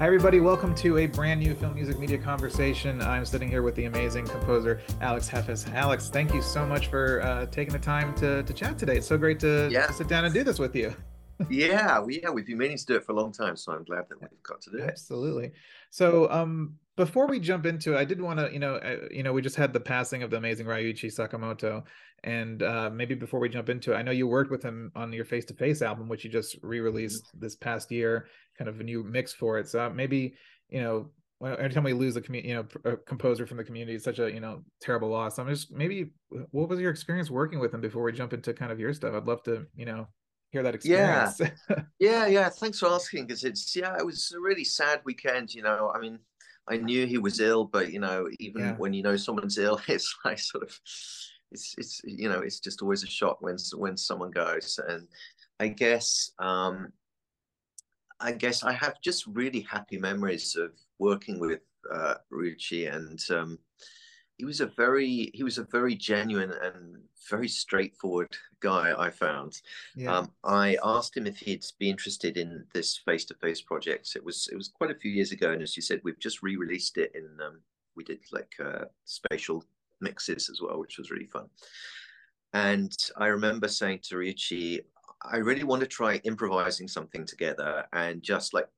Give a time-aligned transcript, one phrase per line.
[0.00, 0.38] Hi, everybody.
[0.38, 3.02] Welcome to a brand new film music media conversation.
[3.02, 5.68] I'm sitting here with the amazing composer Alex Heffes.
[5.74, 8.98] Alex, thank you so much for uh, taking the time to, to chat today.
[8.98, 9.88] It's so great to, yeah.
[9.88, 10.94] to sit down and do this with you.
[11.50, 13.82] yeah, we, yeah, we've been meaning to do it for a long time, so I'm
[13.82, 14.88] glad that we've got to do it.
[14.88, 15.50] Absolutely.
[15.90, 19.24] So, um, before we jump into it, I did want to, you know, uh, you
[19.24, 21.82] know, we just had the passing of the amazing Ryuichi Sakamoto,
[22.24, 25.12] and uh, maybe before we jump into it, I know you worked with him on
[25.12, 27.40] your Face to Face album, which you just re-released mm-hmm.
[27.40, 29.68] this past year, kind of a new mix for it.
[29.68, 30.34] So uh, maybe,
[30.68, 31.10] you know,
[31.46, 34.18] every time we lose a community, you know, a composer from the community, it's such
[34.18, 35.38] a you know terrible loss.
[35.38, 36.10] I'm just maybe,
[36.50, 39.14] what was your experience working with him before we jump into kind of your stuff?
[39.14, 40.08] I'd love to, you know,
[40.50, 41.40] hear that experience.
[41.40, 42.48] Yeah, yeah, yeah.
[42.48, 45.54] Thanks for asking because it's yeah, it was a really sad weekend.
[45.54, 46.18] You know, I mean,
[46.68, 48.74] I knew he was ill, but you know, even yeah.
[48.74, 50.78] when you know someone's ill, it's like sort of,
[51.50, 54.78] it's it's you know, it's just always a shock when when someone goes.
[54.88, 55.06] And
[55.60, 56.92] I guess, um,
[58.20, 61.60] I guess I have just really happy memories of working with
[61.92, 63.20] uh, Ryuichi and.
[63.30, 63.58] Um,
[64.38, 66.96] he was a very he was a very genuine and
[67.28, 69.60] very straightforward guy i found
[69.96, 70.16] yeah.
[70.16, 74.56] um, i asked him if he'd be interested in this face-to-face project it was it
[74.56, 77.26] was quite a few years ago and as you said we've just re-released it in
[77.44, 77.58] um,
[77.96, 79.64] we did like uh, spatial
[80.00, 81.46] mixes as well which was really fun
[82.52, 84.80] and i remember saying to Ryuichi,
[85.22, 88.68] i really want to try improvising something together and just like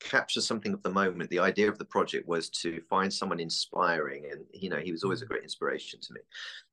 [0.00, 1.30] capture something of the moment.
[1.30, 5.04] The idea of the project was to find someone inspiring, and you know, he was
[5.04, 5.28] always a mm.
[5.28, 6.20] great inspiration to me,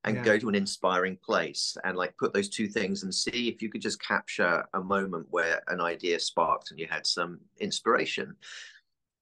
[0.05, 0.23] and yeah.
[0.23, 3.69] go to an inspiring place and like put those two things and see if you
[3.69, 8.35] could just capture a moment where an idea sparked and you had some inspiration.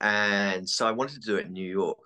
[0.02, 2.00] And so I wanted to do it in New York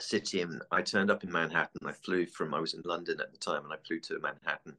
[0.00, 1.86] City, and I turned up in Manhattan.
[1.86, 4.76] I flew from I was in London at the time, and I flew to Manhattan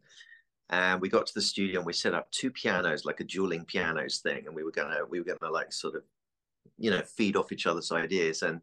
[0.69, 3.63] and we got to the studio and we set up two pianos like a dueling
[3.65, 6.03] pianos thing and we were gonna we were gonna like sort of
[6.77, 8.61] you know feed off each other's ideas and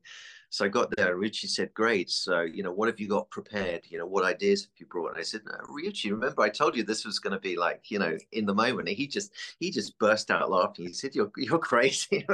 [0.50, 1.16] so I got there.
[1.16, 2.08] Ryuichi said, "Great.
[2.08, 3.86] So, you know, what have you got prepared?
[3.88, 6.76] You know, what ideas have you brought?" And I said, no, "Ryuichi, remember I told
[6.76, 9.32] you this was going to be like, you know, in the moment." And he just
[9.58, 10.86] he just burst out laughing.
[10.86, 12.24] He said, "You're you're crazy,"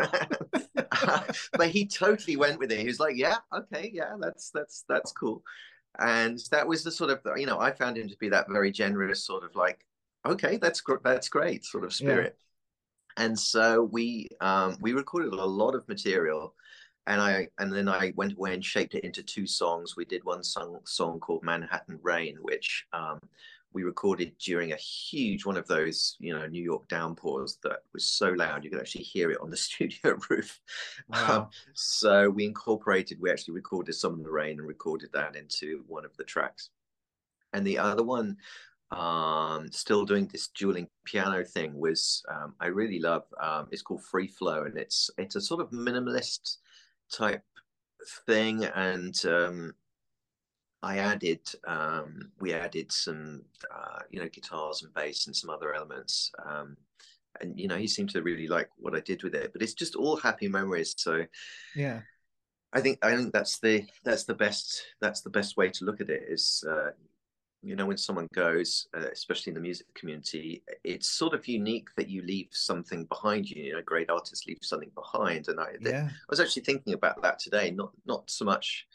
[1.52, 2.80] but he totally went with it.
[2.80, 5.42] He was like, "Yeah, okay, yeah, that's that's that's cool."
[5.98, 8.70] And that was the sort of you know I found him to be that very
[8.70, 9.84] generous sort of like,
[10.26, 12.36] "Okay, that's that's great," sort of spirit.
[12.36, 12.40] Yeah
[13.16, 16.54] and so we um, we recorded a lot of material
[17.06, 20.24] and i and then i went away and shaped it into two songs we did
[20.24, 23.18] one song song called manhattan rain which um,
[23.72, 28.04] we recorded during a huge one of those you know new york downpours that was
[28.04, 30.60] so loud you could actually hear it on the studio roof
[31.08, 31.42] wow.
[31.42, 35.84] um, so we incorporated we actually recorded some of the rain and recorded that into
[35.86, 36.70] one of the tracks
[37.52, 38.36] and the other one
[38.90, 43.22] um, still doing this dueling piano thing was um, I really love.
[43.40, 46.56] Um, it's called Free Flow, and it's it's a sort of minimalist
[47.12, 47.44] type
[48.26, 49.74] thing, and um,
[50.82, 53.42] I added um, we added some
[53.74, 56.32] uh, you know guitars and bass and some other elements.
[56.44, 56.76] Um,
[57.40, 59.74] and you know he seemed to really like what I did with it, but it's
[59.74, 60.94] just all happy memories.
[60.96, 61.24] So
[61.76, 62.00] yeah,
[62.72, 66.00] I think I think that's the that's the best that's the best way to look
[66.00, 66.90] at it is uh,
[67.62, 71.88] you know when someone goes uh, especially in the music community it's sort of unique
[71.96, 75.68] that you leave something behind you you know great artists leave something behind and i
[75.80, 76.08] yeah.
[76.08, 78.86] i was actually thinking about that today not not so much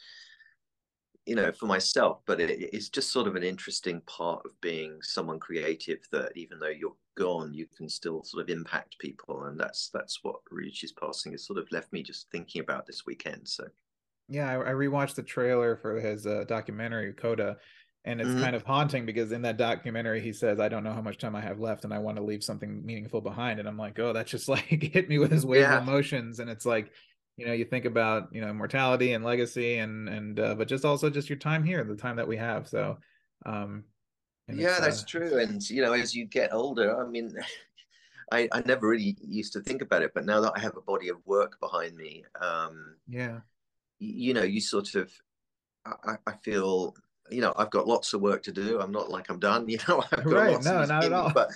[1.25, 4.99] you know for myself but it, it's just sort of an interesting part of being
[5.01, 9.59] someone creative that even though you're gone you can still sort of impact people and
[9.59, 13.47] that's that's what Ryuichi's passing has sort of left me just thinking about this weekend
[13.47, 13.65] so
[14.27, 17.57] yeah i, I rewatched the trailer for his uh, documentary coda
[18.03, 18.41] and it's mm-hmm.
[18.41, 21.35] kind of haunting because in that documentary he says i don't know how much time
[21.35, 24.13] i have left and i want to leave something meaningful behind and i'm like oh
[24.13, 25.77] that just like hit me with his wave yeah.
[25.77, 26.91] of emotions and it's like
[27.37, 30.85] you know you think about you know mortality and legacy and and uh, but just
[30.85, 32.97] also just your time here the time that we have so
[33.45, 33.83] um
[34.53, 37.33] yeah that's uh, true and you know as you get older i mean
[38.31, 40.81] I, I never really used to think about it but now that i have a
[40.81, 43.39] body of work behind me um yeah.
[43.99, 45.11] you know you sort of
[45.85, 46.95] I, I feel
[47.29, 48.79] you know i've got lots of work to do.
[48.79, 51.31] I'm not like i'm done you know I've got right no not at all.
[51.33, 51.49] but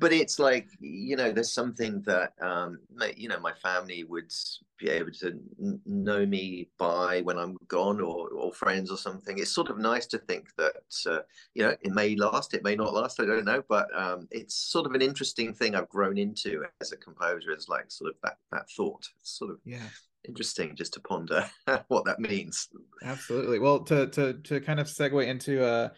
[0.00, 2.78] but it's like you know there's something that um
[3.16, 4.32] you know my family would
[4.78, 5.40] be able to
[5.86, 9.38] know me by when i'm gone or or friends or something.
[9.38, 11.20] It's sort of nice to think that uh,
[11.54, 14.54] you know it may last it may not last i don't know but um it's
[14.54, 18.16] sort of an interesting thing i've grown into as a composer is like sort of
[18.22, 19.78] that that thought it's sort of yeah
[20.26, 21.48] interesting just to ponder
[21.88, 22.68] what that means.
[23.02, 23.58] Absolutely.
[23.58, 25.88] Well, to to to kind of segue into uh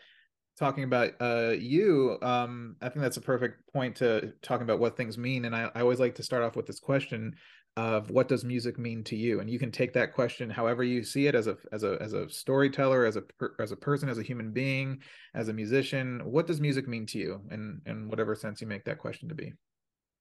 [0.59, 4.97] talking about uh you, um, I think that's a perfect point to talking about what
[4.97, 5.45] things mean.
[5.45, 7.35] And I, I always like to start off with this question.
[7.79, 11.05] of what does music mean to you and you can take that question however you
[11.05, 13.23] see it as a as a as a storyteller as a
[13.61, 14.99] as a person as a human being
[15.35, 18.85] as a musician what does music mean to you in in whatever sense you make
[18.87, 19.53] that question to be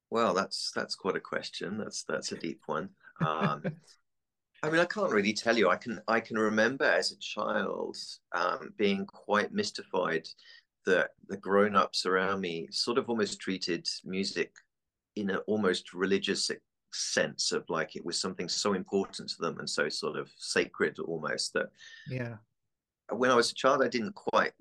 [0.10, 2.90] well that's that's quite a question that's that's a deep one
[3.22, 3.62] um
[4.64, 5.70] I mean, I can't really tell you.
[5.70, 7.98] I can I can remember as a child
[8.34, 10.28] um, being quite mystified
[10.88, 14.52] that the grown-ups around me sort of almost treated music
[15.16, 16.50] in an almost religious
[16.92, 20.98] sense of like it was something so important to them and so sort of sacred
[21.00, 21.68] almost that
[22.08, 22.36] yeah
[23.10, 24.54] when i was a child i didn't quite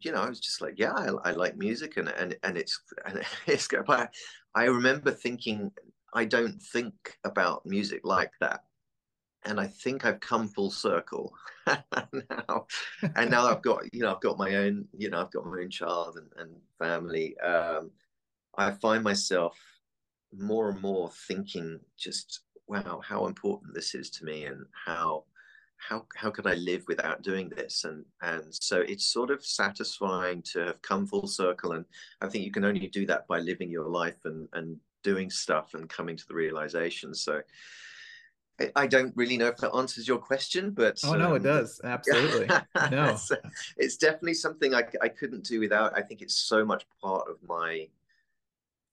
[0.00, 2.78] you know i was just like yeah i, I like music and and and it's
[3.06, 4.12] and it's but
[4.54, 5.70] i remember thinking
[6.14, 8.64] i don't think about music like that
[9.44, 11.32] and I think I've come full circle
[11.66, 12.66] now.
[13.16, 15.60] And now I've got, you know, I've got my own, you know, I've got my
[15.60, 17.38] own child and, and family.
[17.38, 17.90] Um,
[18.56, 19.56] I find myself
[20.36, 25.24] more and more thinking just wow how important this is to me and how
[25.78, 27.84] how how could I live without doing this?
[27.84, 31.72] And and so it's sort of satisfying to have come full circle.
[31.72, 31.84] And
[32.20, 34.76] I think you can only do that by living your life and and
[35.08, 37.14] doing stuff and coming to the realization.
[37.14, 37.40] So
[38.74, 41.80] I don't really know if that answers your question, but oh no, um, it does
[41.84, 42.46] absolutely.
[42.48, 42.64] no,
[43.10, 43.32] it's,
[43.76, 45.96] it's, definitely something I, I couldn't do without.
[45.96, 47.88] I think it's so much part of my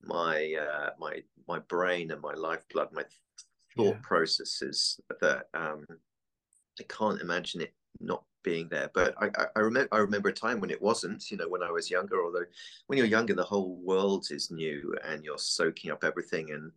[0.04, 3.04] my uh, my my brain and my lifeblood, my
[3.76, 4.02] thought yeah.
[4.04, 5.86] processes that um,
[6.80, 8.90] I can't imagine it not being there.
[8.94, 11.30] But I, I, I remember I remember a time when it wasn't.
[11.32, 12.24] You know, when I was younger.
[12.24, 12.46] Although
[12.88, 16.52] when you're younger, the whole world is new and you're soaking up everything.
[16.52, 16.72] And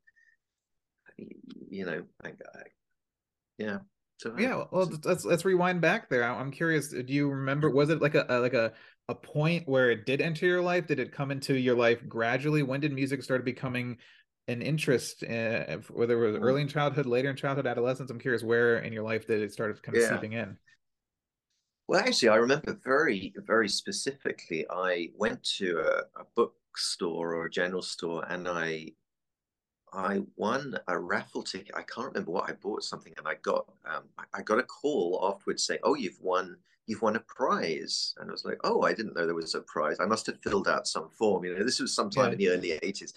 [1.71, 2.63] you know, I, I
[3.59, 3.79] yeah.
[4.19, 6.25] So yeah, well, let's let's rewind back there.
[6.25, 6.89] I'm curious.
[6.89, 7.71] Do you remember?
[7.71, 8.73] Was it like a, a like a
[9.09, 10.87] a point where it did enter your life?
[10.87, 12.65] Did it come into your life gradually?
[12.65, 13.99] When did music start becoming
[14.49, 18.11] an interest, uh, whether it was early in childhood, later in childhood, adolescence?
[18.11, 20.11] I'm curious where in your life did it start kind of yeah.
[20.11, 20.57] seeping in?
[21.89, 24.67] Well, actually, I remember very, very specifically.
[24.69, 28.93] I went to a, a bookstore or a general store, and I
[29.95, 31.75] I won a raffle ticket.
[31.75, 34.03] I can't remember what I bought something, and I got um,
[34.35, 38.33] I got a call afterwards saying, "Oh, you've won you've won a prize," and I
[38.33, 39.97] was like, "Oh, I didn't know there was a prize.
[39.99, 41.47] I must have filled out some form.
[41.47, 42.53] You know, this was sometime yeah.
[42.53, 43.15] in the early '80s."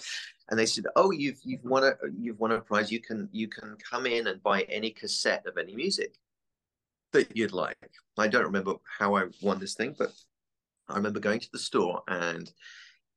[0.50, 2.90] And they said, "Oh, you've you've won a you've won a prize.
[2.90, 6.16] You can you can come in and buy any cassette of any music
[7.14, 10.12] that you'd like." I don't remember how I won this thing, but
[10.90, 12.52] I remember going to the store and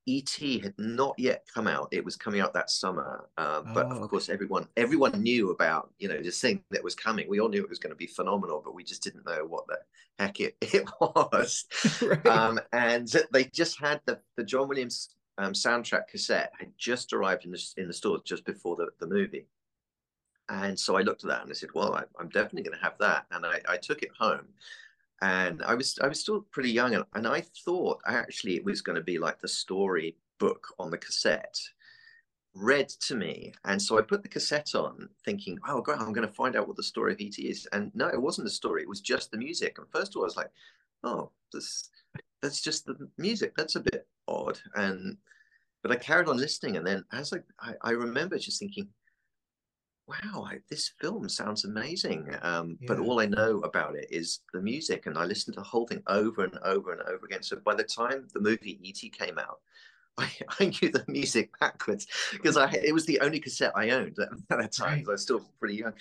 [0.06, 0.30] ET
[0.62, 1.88] had not yet come out.
[1.90, 5.90] It was coming out that summer, uh, but oh, of course, everyone everyone knew about
[5.98, 7.26] you know this thing that was coming.
[7.28, 9.66] We all knew it was going to be phenomenal, but we just didn't know what
[9.66, 9.78] the
[10.18, 11.64] heck it, it was.
[12.02, 12.26] right.
[12.26, 17.46] um, and they just had the the John Williams um, soundtrack cassette had just arrived
[17.46, 19.46] in the in the stores just before the, the movie.
[20.48, 22.84] And so I looked at that and I said, "Well, I, am definitely going to
[22.84, 24.46] have that." And I, I took it home,
[25.22, 28.82] and I was I was still pretty young, and, and I thought actually it was
[28.82, 31.58] going to be like the story book on the cassette
[32.54, 33.52] read to me.
[33.64, 36.68] And so I put the cassette on, thinking, "Oh, God, I'm going to find out
[36.68, 39.30] what the story of ET is." And no, it wasn't the story; it was just
[39.30, 39.78] the music.
[39.78, 40.50] And first of all, I was like,
[41.02, 41.90] "Oh, this
[42.42, 43.54] that's just the music.
[43.56, 45.18] That's a bit odd." And
[45.82, 48.88] but I carried on listening, and then as I I, I remember just thinking,
[50.06, 52.34] wow, I, this film sounds amazing.
[52.42, 52.86] Um, yeah.
[52.88, 55.86] But all I know about it is the music, and I listened to the whole
[55.86, 57.42] thing over and over and over again.
[57.42, 59.10] So by the time the movie E.T.
[59.10, 59.60] came out,
[60.18, 60.30] I,
[60.60, 64.28] I knew the music backwards because I it was the only cassette I owned at,
[64.50, 64.98] at that time.
[64.98, 65.08] Right.
[65.08, 65.94] I was still pretty young,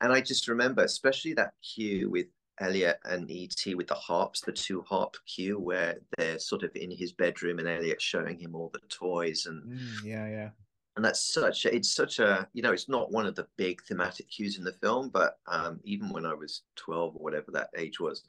[0.00, 2.26] and I just remember, especially that cue with
[2.60, 3.74] Elliot and E.T.
[3.74, 7.68] with the harps, the two harp cue where they're sort of in his bedroom and
[7.68, 10.48] Elliot showing him all the toys and mm, yeah, yeah
[10.96, 13.82] and that's such a, it's such a you know it's not one of the big
[13.82, 17.68] thematic cues in the film but um, even when i was 12 or whatever that
[17.76, 18.24] age was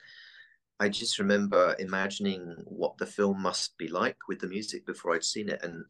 [0.80, 5.24] i just remember imagining what the film must be like with the music before i'd
[5.24, 5.86] seen it and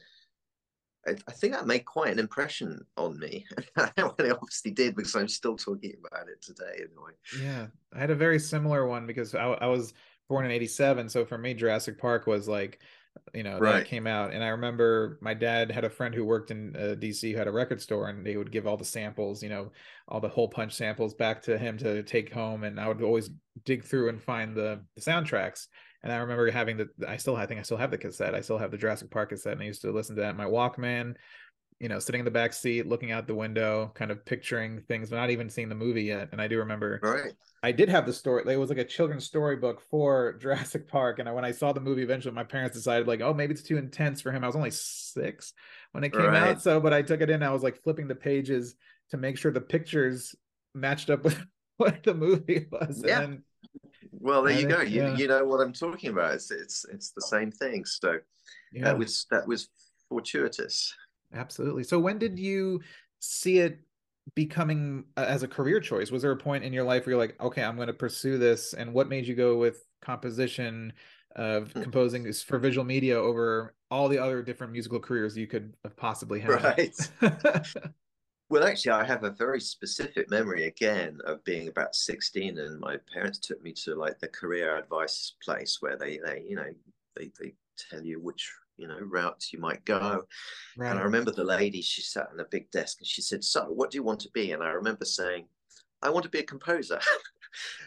[1.07, 5.15] i, I think that made quite an impression on me and it obviously did because
[5.15, 9.35] i'm still talking about it today anyway yeah i had a very similar one because
[9.35, 9.93] i, I was
[10.29, 12.79] born in 87 so for me jurassic park was like
[13.33, 13.79] you know right.
[13.79, 16.95] that came out and i remember my dad had a friend who worked in uh,
[16.95, 19.71] dc who had a record store and they would give all the samples you know
[20.07, 23.29] all the hole punch samples back to him to take home and i would always
[23.65, 25.67] dig through and find the, the soundtracks
[26.03, 28.41] and i remember having the i still i think i still have the cassette i
[28.41, 30.45] still have the jurassic park cassette and i used to listen to that in my
[30.45, 31.15] walkman
[31.79, 35.09] you know, sitting in the back seat, looking out the window, kind of picturing things,
[35.09, 36.29] but not even seeing the movie yet.
[36.31, 37.33] And I do remember, right?
[37.63, 38.43] I did have the story.
[38.47, 41.19] It was like a children's storybook for Jurassic Park.
[41.19, 43.63] And I, when I saw the movie, eventually my parents decided, like, oh, maybe it's
[43.63, 44.43] too intense for him.
[44.43, 45.53] I was only six
[45.91, 46.49] when it came right.
[46.49, 46.61] out.
[46.61, 47.43] So, but I took it in.
[47.43, 48.75] I was like flipping the pages
[49.09, 50.35] to make sure the pictures
[50.75, 51.43] matched up with
[51.77, 53.03] what the movie was.
[53.05, 53.21] Yeah.
[53.21, 53.43] Then,
[54.11, 54.81] well, there you go.
[54.81, 55.17] You, yeah.
[55.17, 56.35] you know what I'm talking about.
[56.35, 57.85] It's it's it's the same thing.
[57.85, 58.19] So
[58.71, 58.85] yeah.
[58.85, 59.69] that was that was
[60.09, 60.93] fortuitous.
[61.33, 61.83] Absolutely.
[61.83, 62.81] So when did you
[63.19, 63.79] see it
[64.35, 66.11] becoming as a career choice?
[66.11, 68.37] Was there a point in your life where you're like, okay, I'm going to pursue
[68.37, 68.73] this?
[68.73, 70.93] And what made you go with composition
[71.35, 71.83] of hmm.
[71.83, 75.95] composing this for visual media over all the other different musical careers you could have
[75.95, 76.63] possibly had?
[76.63, 77.11] Right.
[78.49, 82.97] well, actually, I have a very specific memory again of being about 16, and my
[83.13, 86.69] parents took me to like the career advice place where they, they you know,
[87.15, 87.53] they, they
[87.89, 90.23] tell you which you know routes you might go.
[90.77, 90.89] Right.
[90.91, 93.65] and i remember the lady she sat on a big desk and she said so
[93.65, 94.51] what do you want to be?
[94.51, 95.47] And i remember saying
[96.01, 96.99] i want to be a composer.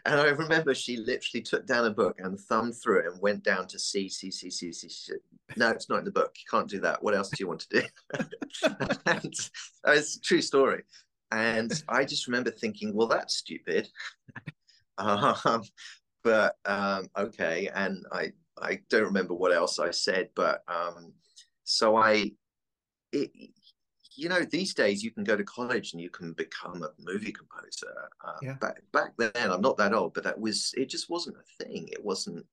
[0.04, 3.44] And i remember she literally took down a book and thumbed through it and went
[3.44, 5.18] down to c c c c c she said
[5.56, 6.34] no it's not in the book.
[6.36, 7.02] You can't do that.
[7.02, 7.86] What else do you want to do?
[9.06, 9.34] And
[9.84, 10.82] it's a true story.
[11.30, 13.88] And i just remember thinking well that's stupid.
[14.98, 15.62] Um,
[16.22, 17.70] but um, okay.
[17.74, 18.32] And i
[18.62, 21.12] I don't remember what else I said, but um,
[21.64, 22.32] so I,
[23.12, 23.30] it,
[24.16, 27.32] you know, these days you can go to college and you can become a movie
[27.32, 28.08] composer.
[28.26, 28.54] Uh, yeah.
[28.54, 30.88] Back back then, I'm not that old, but that was it.
[30.88, 31.88] Just wasn't a thing.
[31.90, 32.44] It wasn't.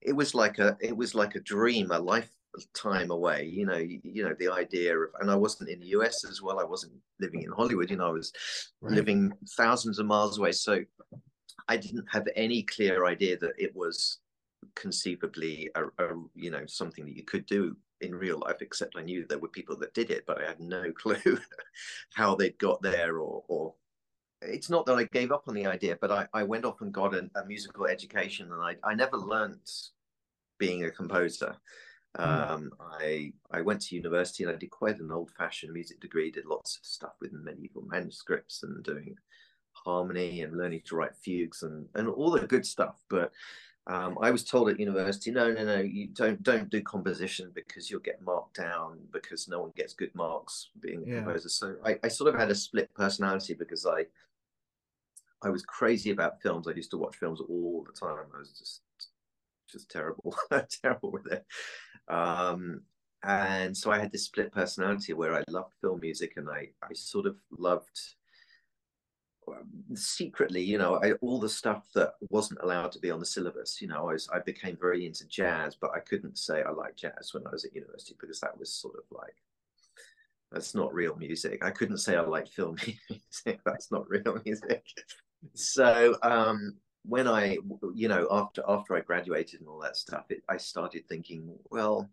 [0.00, 0.76] It was like a.
[0.80, 3.50] It was like a dream, a lifetime away.
[3.52, 3.78] You know.
[3.78, 6.60] You, you know the idea of, and I wasn't in the US as well.
[6.60, 7.90] I wasn't living in Hollywood.
[7.90, 8.32] You know, I was
[8.80, 8.94] right.
[8.94, 10.52] living thousands of miles away.
[10.52, 10.84] So
[11.68, 14.18] I didn't have any clear idea that it was
[14.74, 19.02] conceivably a, a, you know something that you could do in real life except i
[19.02, 21.38] knew there were people that did it but i had no clue
[22.14, 23.74] how they'd got there or or
[24.40, 26.92] it's not that i gave up on the idea but i, I went off and
[26.92, 29.70] got a, a musical education and i, I never learned
[30.58, 31.56] being a composer
[32.16, 32.22] hmm.
[32.22, 36.30] um, I I went to university and I did quite an old-fashioned music degree.
[36.30, 39.16] Did lots of stuff with medieval manuscripts and doing
[39.72, 43.02] harmony and learning to write fugues and and all the good stuff.
[43.08, 43.32] But
[43.88, 47.90] um, I was told at university, no, no, no, you don't don't do composition because
[47.90, 51.16] you'll get marked down because no one gets good marks being a yeah.
[51.16, 51.48] composer.
[51.48, 54.06] So I, I sort of had a split personality because I
[55.42, 56.68] I was crazy about films.
[56.68, 58.26] I used to watch films all the time.
[58.34, 58.82] I was just
[59.68, 60.36] just terrible,
[60.82, 61.44] terrible with it.
[62.06, 62.82] Um,
[63.24, 66.92] and so I had this split personality where I loved film music and I I
[66.92, 67.98] sort of loved
[69.94, 73.80] secretly, you know, I, all the stuff that wasn't allowed to be on the syllabus,
[73.80, 76.96] you know, I, was, I became very into jazz, but I couldn't say I like
[76.96, 79.34] jazz when I was at university because that was sort of like,
[80.50, 81.64] that's not real music.
[81.64, 82.76] I couldn't say I like film
[83.10, 83.60] music.
[83.64, 84.84] That's not real music.
[85.54, 87.58] So um, when I,
[87.94, 92.10] you know, after after I graduated and all that stuff, it, I started thinking, well,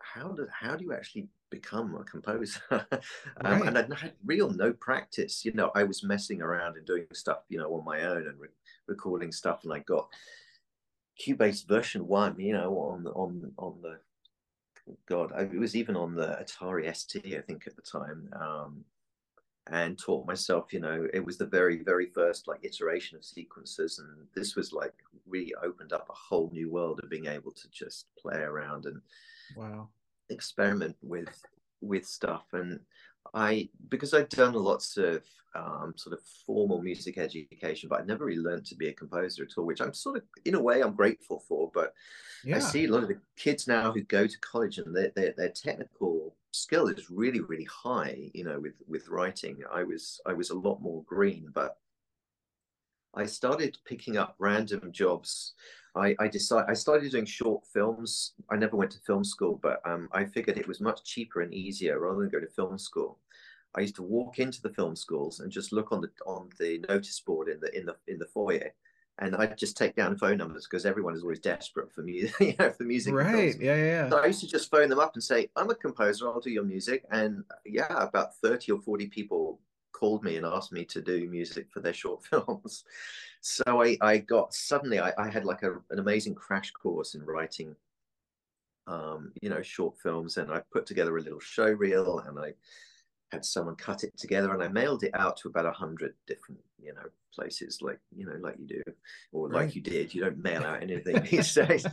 [0.00, 2.60] how do how do you actually become a composer?
[2.70, 2.88] um,
[3.44, 3.66] right.
[3.66, 5.44] And I had real no practice.
[5.44, 8.38] You know, I was messing around and doing stuff, you know, on my own and
[8.38, 8.48] re-
[8.86, 10.08] recording stuff, and I got
[11.20, 13.98] Cubase version one, you know, on on on the
[15.06, 18.28] God, I, it was even on the Atari ST, I think, at the time.
[18.40, 18.84] Um,
[19.70, 24.00] and taught myself, you know, it was the very, very first like iteration of sequences.
[24.00, 24.94] And this was like
[25.28, 29.00] really opened up a whole new world of being able to just play around and
[29.56, 29.88] wow
[30.30, 31.42] experiment with
[31.80, 32.44] with stuff.
[32.52, 32.80] And
[33.34, 35.22] i because i'd done lots of
[35.56, 39.42] um, sort of formal music education but i never really learned to be a composer
[39.42, 41.70] at all which i'm sort of in a way i'm grateful for.
[41.74, 41.92] But
[42.44, 42.56] yeah.
[42.56, 45.34] i see a lot of the kids now who go to college and their, their,
[45.36, 49.58] their technical skill is really really high you know with with writing.
[49.72, 51.78] I was i was a lot more green but
[53.14, 55.54] i started picking up random jobs
[55.96, 58.32] I, I decided I started doing short films.
[58.50, 61.52] I never went to film school, but um, I figured it was much cheaper and
[61.52, 63.18] easier rather than go to film school.
[63.74, 66.84] I used to walk into the film schools and just look on the on the
[66.88, 68.72] notice board in the in the in the foyer,
[69.18, 72.54] and I'd just take down phone numbers because everyone is always desperate for music, you
[72.58, 73.14] know, for music.
[73.14, 73.56] Right?
[73.60, 74.08] Yeah, yeah.
[74.08, 76.28] So I used to just phone them up and say, "I'm a composer.
[76.28, 79.60] I'll do your music." And yeah, about thirty or forty people
[80.00, 82.84] called me and asked me to do music for their short films.
[83.42, 87.22] So I, I got suddenly I, I had like a, an amazing crash course in
[87.22, 87.76] writing
[88.86, 92.54] um, you know, short films and I put together a little show reel and I
[93.30, 96.60] had someone cut it together and I mailed it out to about a hundred different,
[96.82, 98.82] you know, places like, you know, like you do,
[99.32, 99.66] or right.
[99.66, 100.12] like you did.
[100.12, 101.86] You don't mail out anything these days.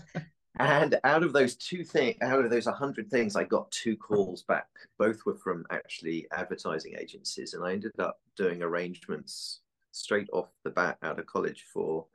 [0.59, 4.41] And out of those two things, out of those 100 things, I got two calls
[4.43, 4.67] back.
[4.97, 7.53] Both were from actually advertising agencies.
[7.53, 9.59] And I ended up doing arrangements
[9.91, 12.05] straight off the bat out of college for,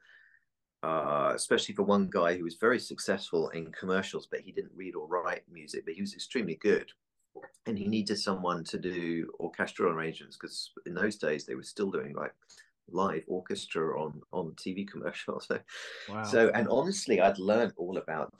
[0.83, 4.95] uh, especially for one guy who was very successful in commercials, but he didn't read
[4.95, 6.91] or write music, but he was extremely good.
[7.67, 11.91] and he needed someone to do orchestral arrangements because in those days they were still
[11.91, 12.35] doing like
[12.91, 15.47] live orchestra on on TV commercials.
[15.47, 15.59] So,
[16.09, 16.23] wow.
[16.23, 18.33] so and honestly, I'd learned all about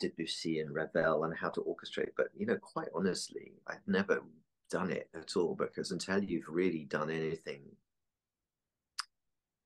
[0.00, 4.22] Debussy and Ravel and how to orchestrate, but you know, quite honestly, I'd never
[4.70, 7.62] done it at all because until you've really done anything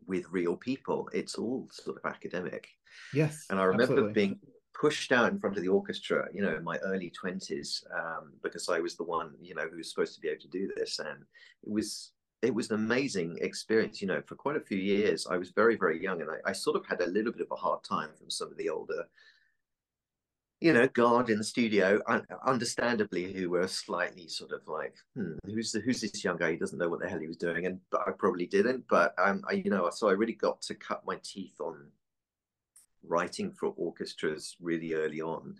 [0.06, 2.68] with real people, it's all sort of academic.
[3.12, 4.12] Yes, and I remember absolutely.
[4.12, 4.38] being
[4.78, 8.68] pushed out in front of the orchestra, you know, in my early twenties, um, because
[8.68, 10.98] I was the one, you know, who was supposed to be able to do this,
[10.98, 11.24] and
[11.64, 14.00] it was it was an amazing experience.
[14.00, 16.52] You know, for quite a few years, I was very, very young, and I, I
[16.52, 19.08] sort of had a little bit of a hard time from some of the older,
[20.60, 22.00] you know, guard in the studio,
[22.46, 26.52] understandably, who were slightly sort of like, hmm, who's the, who's this young guy?
[26.52, 28.84] He doesn't know what the hell he was doing, and but I probably didn't.
[28.88, 31.88] But um, I, you know, so I really got to cut my teeth on
[33.06, 35.54] writing for orchestras really early on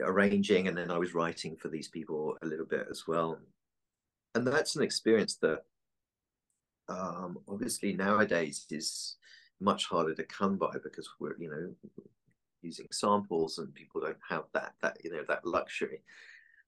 [0.00, 3.38] arranging and then i was writing for these people a little bit as well
[4.34, 5.64] and that's an experience that
[6.88, 9.16] um, obviously nowadays is
[9.60, 11.92] much harder to come by because we're you know
[12.62, 16.02] using samples and people don't have that that you know that luxury.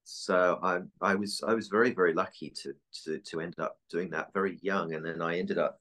[0.03, 4.09] So i i was i was very very lucky to to to end up doing
[4.11, 5.79] that very young and then i ended up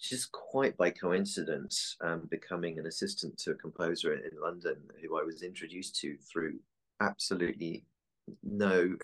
[0.00, 5.22] just quite by coincidence um, becoming an assistant to a composer in london who i
[5.22, 6.58] was introduced to through
[7.00, 7.84] absolutely
[8.42, 8.96] no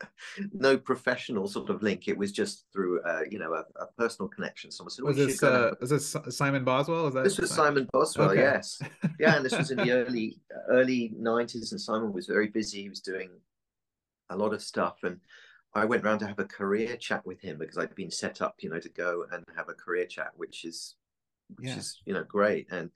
[0.52, 2.08] no professional sort of link.
[2.08, 4.70] It was just through, uh, you know, a, a, personal connection.
[4.70, 8.30] Someone said, "Was this uh, was this Simon Boswell?" Was that this was Simon Boswell?
[8.30, 8.40] Okay.
[8.40, 8.80] Yes,
[9.20, 12.82] yeah, and this was in the early early nineties, and Simon was very busy.
[12.82, 13.30] He was doing
[14.30, 15.20] a lot of stuff, and
[15.74, 18.56] I went round to have a career chat with him because I'd been set up,
[18.60, 20.96] you know, to go and have a career chat, which is
[21.56, 21.76] which yeah.
[21.76, 22.90] is you know great and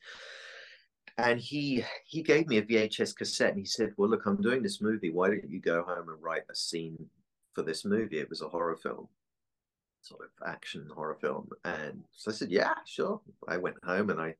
[1.18, 4.62] and he he gave me a VHS cassette and he said, "Well, look, I'm doing
[4.62, 5.10] this movie.
[5.10, 7.08] Why don't you go home and write a scene
[7.54, 9.08] for this movie?" It was a horror film,
[10.00, 14.20] sort of action horror film, and so I said, "Yeah, sure." I went home and
[14.20, 14.34] I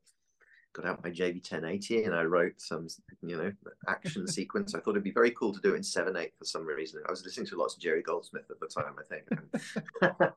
[0.72, 2.88] got out my JV 1080 and I wrote some,
[3.22, 3.52] you know,
[3.88, 4.74] action sequence.
[4.74, 7.02] I thought it'd be very cool to do it in seven eight for some reason.
[7.06, 10.32] I was listening to lots of Jerry Goldsmith at the time, I think.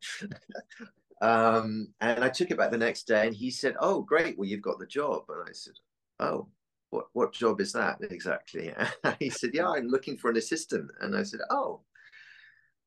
[1.22, 4.38] um, and I took it back the next day, and he said, "Oh, great!
[4.38, 5.74] Well, you've got the job." And I said,
[6.20, 6.48] oh,
[6.90, 8.74] what, what job is that exactly?
[9.20, 10.92] he said, yeah, I'm looking for an assistant.
[11.02, 11.82] And I said, oh,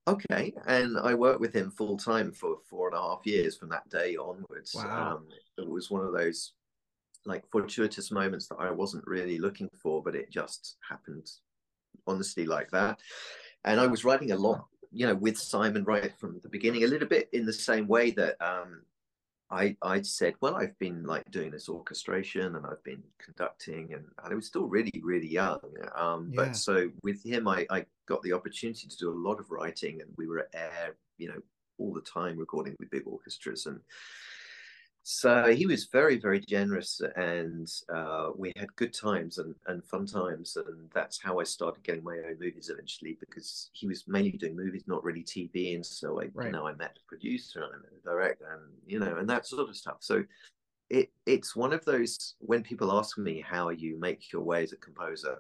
[0.07, 0.53] okay.
[0.67, 3.89] And I worked with him full time for four and a half years from that
[3.89, 4.75] day onwards.
[4.75, 5.17] Wow.
[5.17, 6.53] Um, it was one of those
[7.27, 11.29] like fortuitous moments that I wasn't really looking for, but it just happened
[12.07, 12.99] honestly like that.
[13.65, 16.89] And I was writing a lot, you know, with Simon right from the beginning, a
[16.89, 18.83] little bit in the same way that um,
[19.51, 24.05] I I said, well, I've been like doing this orchestration and I've been conducting, and,
[24.23, 25.61] and I was still really really young.
[25.97, 26.45] Um, yeah.
[26.45, 30.01] But so with him, I I got the opportunity to do a lot of writing,
[30.01, 31.41] and we were at air, you know,
[31.79, 33.81] all the time recording with big orchestras, and
[35.11, 40.05] so he was very very generous and uh, we had good times and, and fun
[40.05, 44.33] times and that's how i started getting my own movies eventually because he was mainly
[44.33, 46.49] doing movies not really tv and so i right.
[46.49, 49.31] you know i met the producer and i met the director and you know and
[49.31, 50.23] that sort of stuff so
[50.91, 54.75] it it's one of those when people ask me how you make your way as
[54.75, 55.39] a composer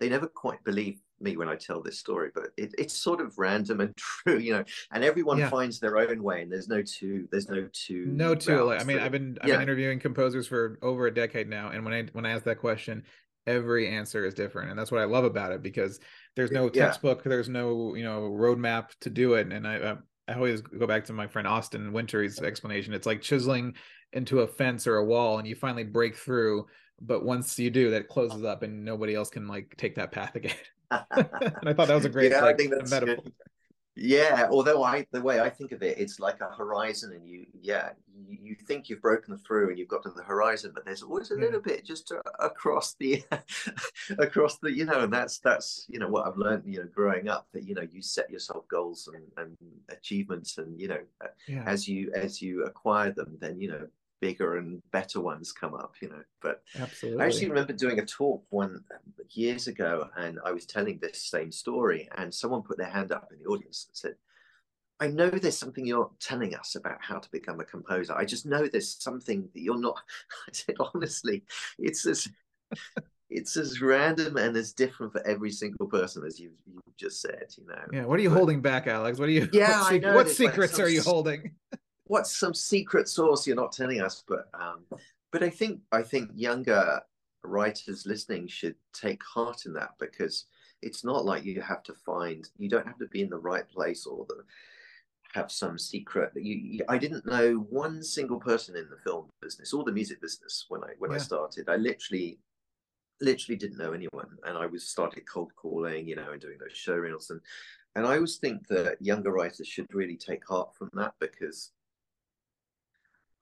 [0.00, 3.38] they never quite believe me when I tell this story, but it, it's sort of
[3.38, 4.64] random and true, you know.
[4.92, 5.50] And everyone yeah.
[5.50, 7.28] finds their own way, and there's no two.
[7.30, 8.06] There's no two.
[8.06, 8.62] No two.
[8.62, 9.54] Like, I mean, I've been I've yeah.
[9.56, 12.58] been interviewing composers for over a decade now, and when I when I ask that
[12.58, 13.04] question,
[13.46, 16.00] every answer is different, and that's what I love about it because
[16.36, 17.30] there's no textbook, yeah.
[17.30, 19.76] there's no you know roadmap to do it, and I.
[19.78, 19.96] Uh,
[20.28, 22.92] I always go back to my friend Austin Wintory's explanation.
[22.92, 23.74] It's like chiseling
[24.12, 26.66] into a fence or a wall, and you finally break through.
[27.00, 30.34] But once you do, that closes up, and nobody else can like take that path
[30.36, 30.54] again.
[31.10, 33.16] and I thought that was a great yeah, like, I think that's metaphor.
[33.16, 33.32] Good.
[34.00, 37.46] Yeah, although I the way I think of it, it's like a horizon, and you
[37.60, 41.02] yeah you, you think you've broken through and you've got to the horizon, but there's
[41.02, 41.40] always a yeah.
[41.40, 43.24] little bit just to, across the
[44.18, 47.28] across the you know, and that's that's you know what I've learned you know growing
[47.28, 49.56] up that you know you set yourself goals and, and
[49.88, 51.00] achievements, and you know
[51.48, 51.64] yeah.
[51.66, 53.88] as you as you acquire them, then you know
[54.20, 56.22] bigger and better ones come up, you know.
[56.40, 58.84] But absolutely, I actually remember doing a talk one
[59.30, 63.30] years ago, and I was telling this same story, and someone put their hand up
[63.32, 64.14] in the audience and said,
[65.00, 68.14] "I know there's something you're telling us about how to become a composer.
[68.14, 70.00] I just know there's something that you're not."
[70.48, 71.44] I said, "Honestly,
[71.78, 72.28] it's as."
[73.30, 77.46] it's as random and as different for every single person as you've, you've just said,
[77.58, 77.84] you know.
[77.92, 78.04] Yeah.
[78.06, 79.18] What are you but, holding back, Alex?
[79.18, 79.48] What are you?
[79.52, 80.14] Yeah, what, I know.
[80.14, 81.52] What secrets like are you holding?
[82.08, 84.24] what's some secret sauce you're not telling us?
[84.26, 84.84] But um,
[85.30, 87.00] but I think I think younger
[87.44, 90.46] writers listening should take heart in that because
[90.82, 93.68] it's not like you have to find you don't have to be in the right
[93.68, 94.42] place or the
[95.34, 99.72] have some secret you, you, i didn't know one single person in the film business
[99.72, 101.16] or the music business when i when yeah.
[101.16, 102.38] i started i literally
[103.20, 106.76] literally didn't know anyone and i was started cold calling you know and doing those
[106.76, 107.40] show reels and
[107.94, 111.72] and i always think that younger writers should really take heart from that because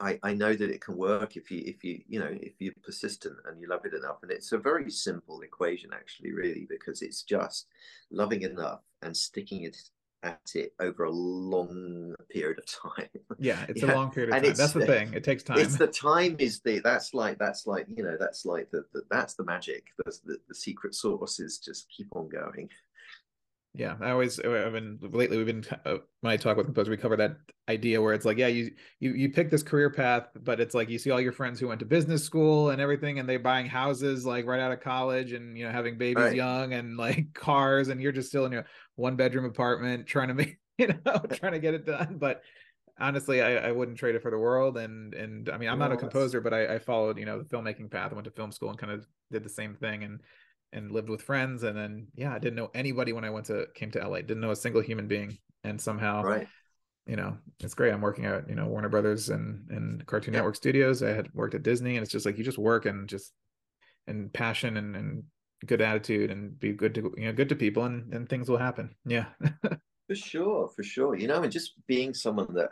[0.00, 2.74] I, I know that it can work if you if you you know if you're
[2.82, 4.18] persistent and you love it enough.
[4.22, 7.66] And it's a very simple equation actually really because it's just
[8.10, 9.76] loving enough and sticking it
[10.22, 13.08] at it over a long period of time.
[13.38, 13.92] Yeah it's yeah.
[13.92, 14.54] a long period of and time.
[14.54, 15.12] That's the thing.
[15.14, 15.58] It takes time.
[15.58, 19.02] it's the time is the that's like that's like you know that's like the, the
[19.10, 19.84] that's the magic.
[20.04, 22.68] That's the, the secret sauce is just keep on going
[23.76, 26.96] yeah, I always I mean, lately we've been uh, when I talk with composers we
[26.96, 27.36] cover that
[27.68, 30.88] idea where it's like yeah you you you pick this career path but it's like
[30.88, 33.66] you see all your friends who went to business school and everything and they're buying
[33.66, 36.36] houses like right out of college and you know having babies right.
[36.36, 40.34] young and like cars and you're just still in your one bedroom apartment trying to
[40.34, 42.16] make you know trying to get it done.
[42.18, 42.42] But
[42.98, 44.78] honestly I, I wouldn't trade it for the world.
[44.78, 47.44] And and I mean I'm not a composer but I, I followed you know the
[47.44, 48.12] filmmaking path.
[48.12, 50.02] I went to film school and kind of did the same thing.
[50.02, 50.20] And
[50.76, 53.66] and lived with friends and then yeah i didn't know anybody when i went to
[53.74, 56.46] came to la didn't know a single human being and somehow right.
[57.06, 60.38] you know it's great i'm working at you know warner brothers and and cartoon yeah.
[60.40, 63.08] network studios i had worked at disney and it's just like you just work and
[63.08, 63.32] just
[64.06, 65.24] and passion and and
[65.64, 68.58] good attitude and be good to you know good to people and and things will
[68.58, 68.94] happen.
[69.06, 69.26] Yeah.
[70.08, 71.16] For sure for sure.
[71.16, 72.70] You know and just being someone that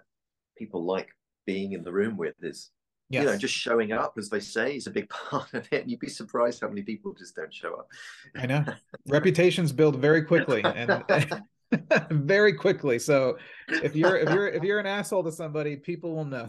[0.57, 1.09] people like
[1.47, 2.71] being in the room with is
[3.11, 3.25] Yes.
[3.25, 5.83] You know, just showing up, as they say, is a big part of it.
[5.83, 7.89] And you'd be surprised how many people just don't show up.
[8.37, 8.65] I know.
[9.09, 11.05] Reputations build very quickly and
[12.11, 12.99] very quickly.
[12.99, 13.39] So
[13.69, 16.49] if you're if you're if you're an asshole to somebody, people will know.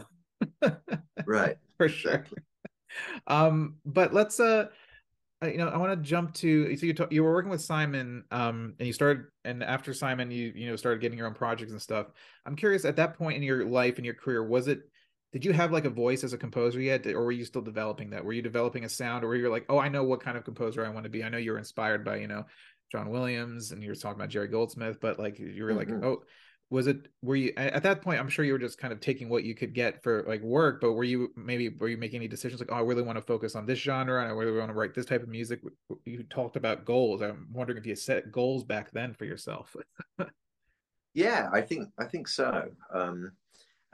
[1.26, 1.56] right.
[1.76, 2.12] For sure.
[2.12, 2.42] Exactly.
[3.26, 4.66] Um, but let's uh
[5.42, 8.24] you know, I want to jump to so you t- you were working with Simon,
[8.30, 11.72] um, and you started, and after Simon, you you know started getting your own projects
[11.72, 12.06] and stuff.
[12.46, 14.80] I'm curious, at that point in your life and your career, was it
[15.32, 17.06] did you have like a voice as a composer yet?
[17.06, 18.24] Or were you still developing that?
[18.24, 19.24] Were you developing a sound?
[19.24, 21.24] Or were you like oh i know what kind of composer i want to be.
[21.24, 22.44] I know you were inspired by you know
[22.92, 25.78] john williams and you were talking about jerry goldsmith but like you were mm-hmm.
[25.78, 26.22] like oh
[26.68, 29.28] was it were you at that point i'm sure you were just kind of taking
[29.28, 32.28] what you could get for like work but were you maybe were you making any
[32.28, 34.68] decisions like oh i really want to focus on this genre and i really want
[34.68, 35.60] to write this type of music.
[36.04, 37.22] You talked about goals.
[37.22, 39.74] I'm wondering if you set goals back then for yourself.
[41.14, 42.68] Yeah i think i think so.
[42.92, 43.32] Um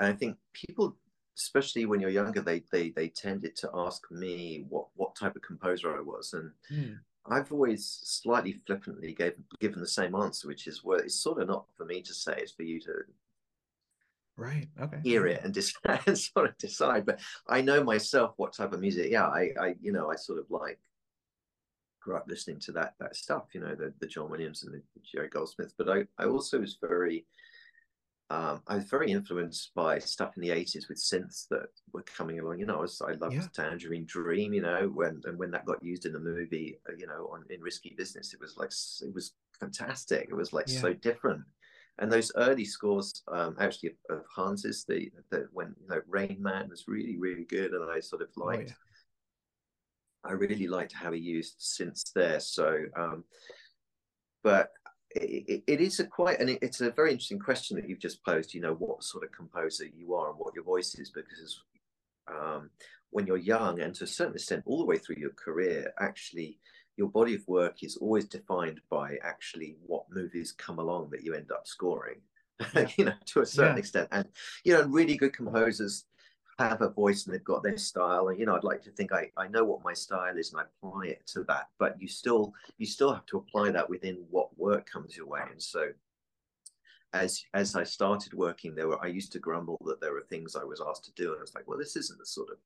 [0.01, 0.97] and i think people
[1.37, 5.43] especially when you're younger, they they they tended to ask me what what type of
[5.43, 6.99] composer I was, and mm.
[7.27, 11.49] I've always slightly flippantly gave, given the same answer, which is well, it's sort of
[11.49, 12.93] not for me to say; it's for you to
[14.39, 15.75] right okay hear it and, dis-
[16.07, 17.07] and sort of decide.
[17.07, 19.11] But I know myself what type of music.
[19.11, 20.79] Yeah, I I you know I sort of like
[22.01, 24.83] grew up listening to that that stuff, you know, the the John Williams and the
[25.03, 25.73] Jerry Goldsmith.
[25.79, 27.27] But I I also was very
[28.33, 32.41] um, I was very influenced by stuff in the 80s with synths that were coming
[32.41, 32.61] along.
[32.61, 33.47] You know, I, was, I loved yeah.
[33.53, 37.07] Tangerine Dream, you know, when and when that got used in the movie, uh, you
[37.07, 38.71] know, on in Risky Business, it was like,
[39.03, 40.29] it was fantastic.
[40.31, 40.81] It was like yeah.
[40.81, 41.43] so different.
[41.99, 46.39] And those early scores, um, actually, of, of Hans's, the, the when, you know, Rain
[46.41, 47.73] Man was really, really good.
[47.73, 48.75] And I sort of liked, oh,
[50.25, 50.31] yeah.
[50.31, 52.41] I really liked how he used synths there.
[52.41, 53.25] So, um,
[54.43, 54.71] but
[55.15, 58.55] it, it is a quite and it's a very interesting question that you've just posed
[58.55, 61.63] you know what sort of composer you are and what your voice is because
[62.29, 62.71] um,
[63.11, 66.59] when you're young and to a certain extent all the way through your career actually
[66.97, 71.35] your body of work is always defined by actually what movies come along that you
[71.35, 72.21] end up scoring
[72.75, 72.89] yeah.
[72.97, 73.79] you know to a certain yeah.
[73.79, 74.29] extent and
[74.65, 76.05] you know really good composers
[76.69, 79.13] have a voice and they've got their style and you know i'd like to think
[79.13, 82.09] i i know what my style is and i apply it to that but you
[82.09, 85.41] still you still have to apply that within what work comes your way.
[85.51, 85.89] And so
[87.13, 90.57] as as i started working there were i used to grumble that there were things
[90.57, 92.57] i was asked to do and i was like well this isn't the sort of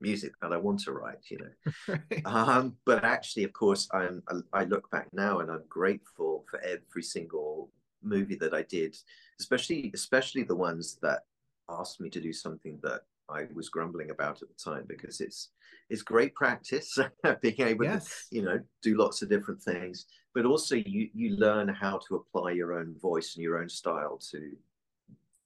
[0.00, 1.96] music that i want to write you know?
[2.26, 7.02] Um but actually of course i'm i look back now and i'm grateful for every
[7.02, 7.70] single
[8.02, 8.94] movie that i did
[9.40, 11.22] especially especially the ones that
[11.70, 15.50] asked me to do something that I was grumbling about at the time because it's
[15.90, 16.98] it's great practice
[17.42, 18.26] being able yes.
[18.30, 22.16] to you know do lots of different things, but also you you learn how to
[22.16, 24.52] apply your own voice and your own style to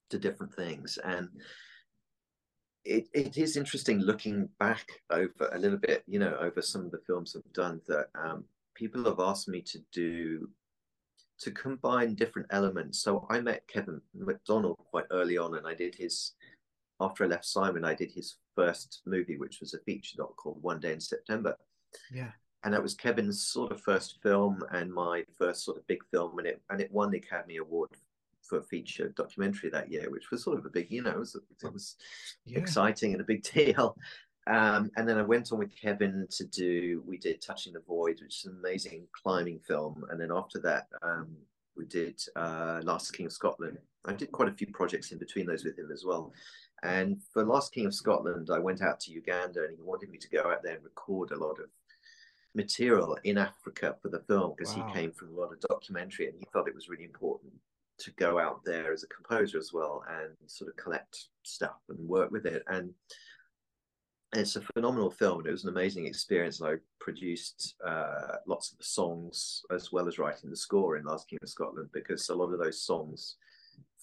[0.09, 1.29] to different things and.
[2.85, 6.91] It, it is interesting looking back over a little bit, you know, over some of
[6.91, 10.49] the films I've done that um, people have asked me to do
[11.39, 13.01] to combine different elements.
[13.01, 16.33] So I met Kevin Macdonald quite early on, and I did his
[16.99, 20.61] after I left Simon, I did his first movie, which was a feature doc called
[20.61, 21.55] One Day in September.
[22.13, 22.31] Yeah.
[22.63, 26.37] and that was Kevin's sort of first film and my first sort of big film,
[26.37, 27.89] and it and it won the Academy Award
[28.49, 31.35] for feature documentary that year, which was sort of a big, you know, it was,
[31.35, 31.95] it was
[32.45, 32.59] yeah.
[32.59, 33.95] exciting and a big deal.
[34.47, 38.19] Um, and then I went on with Kevin to do, we did Touching the Void,
[38.21, 40.03] which is an amazing climbing film.
[40.09, 41.27] And then after that, um,
[41.77, 43.77] we did uh, Last King of Scotland.
[44.05, 46.33] I did quite a few projects in between those with him as well.
[46.83, 50.17] And for Last King of Scotland, I went out to Uganda and he wanted me
[50.17, 51.69] to go out there and record a lot of
[52.55, 54.87] material in Africa for the film because wow.
[54.87, 57.51] he came from a lot of documentary and he thought it was really important
[57.99, 62.07] to go out there as a composer as well and sort of collect stuff and
[62.07, 62.63] work with it.
[62.67, 62.93] And
[64.33, 65.45] it's a phenomenal film.
[65.45, 66.61] It was an amazing experience.
[66.61, 71.29] I produced uh, lots of the songs as well as writing the score in Last
[71.29, 73.35] King of Scotland because a lot of those songs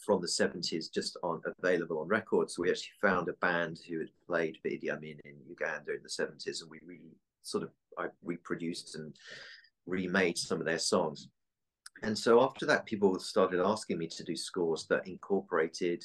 [0.04, 2.50] from the 70s just aren't available on record.
[2.50, 6.02] So we actually found a band who had played for Idi Amin in Uganda in
[6.02, 9.14] the 70s and we really sort of I reproduced and
[9.86, 11.28] remade some of their songs.
[12.02, 16.04] And so after that, people started asking me to do scores that incorporated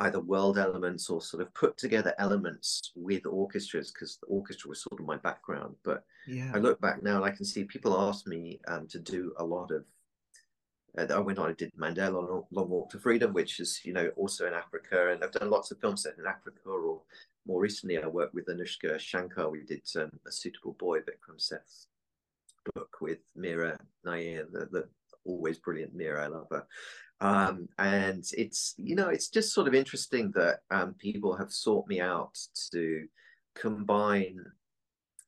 [0.00, 4.82] either world elements or sort of put together elements with orchestras because the orchestra was
[4.82, 5.74] sort of my background.
[5.84, 6.52] But yeah.
[6.54, 9.44] I look back now and I can see people ask me um, to do a
[9.44, 9.84] lot of.
[10.98, 13.92] Uh, I went on and did Mandela on Long Walk to Freedom, which is you
[13.92, 16.60] know also in Africa, and I've done lots of films set in Africa.
[16.66, 17.02] Or
[17.46, 19.50] more recently, I worked with Anoushka Shankar.
[19.50, 21.86] We did um, a suitable boy, Vikram Seth's
[22.74, 24.88] book with Mira Nair, the, the
[25.24, 26.24] always brilliant Mira.
[26.24, 26.66] I love her.
[27.20, 31.88] Um, and it's you know it's just sort of interesting that um, people have sought
[31.88, 32.38] me out
[32.72, 33.06] to
[33.54, 34.44] combine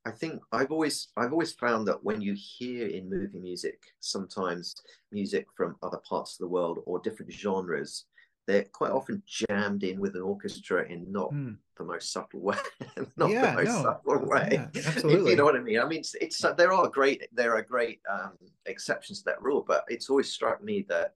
[0.06, 4.74] I think I've always I've always found that when you hear in movie music sometimes
[5.12, 8.06] music from other parts of the world or different genres
[8.48, 11.54] they're quite often jammed in with an orchestra in not mm.
[11.76, 12.56] the most subtle way,
[13.18, 13.82] not yeah, the most no.
[13.82, 14.48] subtle way.
[14.50, 15.78] Yeah, absolutely, you know what I mean.
[15.78, 18.32] I mean, it's, it's there are great there are great um,
[18.64, 21.12] exceptions to that rule, but it's always struck me that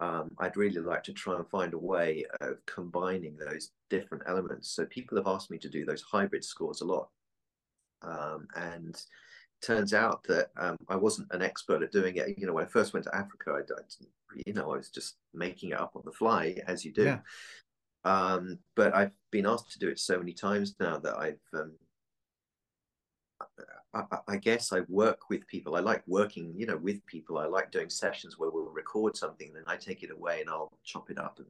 [0.00, 4.70] um, I'd really like to try and find a way of combining those different elements.
[4.70, 7.10] So people have asked me to do those hybrid scores a lot,
[8.02, 9.00] um, and
[9.62, 12.36] turns out that um, I wasn't an expert at doing it.
[12.36, 14.90] You know, when I first went to Africa, I, I didn't, you know, I was
[14.90, 17.04] just making it up on the fly as you do.
[17.04, 17.18] Yeah.
[18.04, 21.72] Um, but I've been asked to do it so many times now that I've, um,
[23.94, 25.76] I, I, guess I work with people.
[25.76, 27.38] I like working, you know, with people.
[27.38, 30.50] I like doing sessions where we'll record something, and then I take it away and
[30.50, 31.46] I'll chop it up and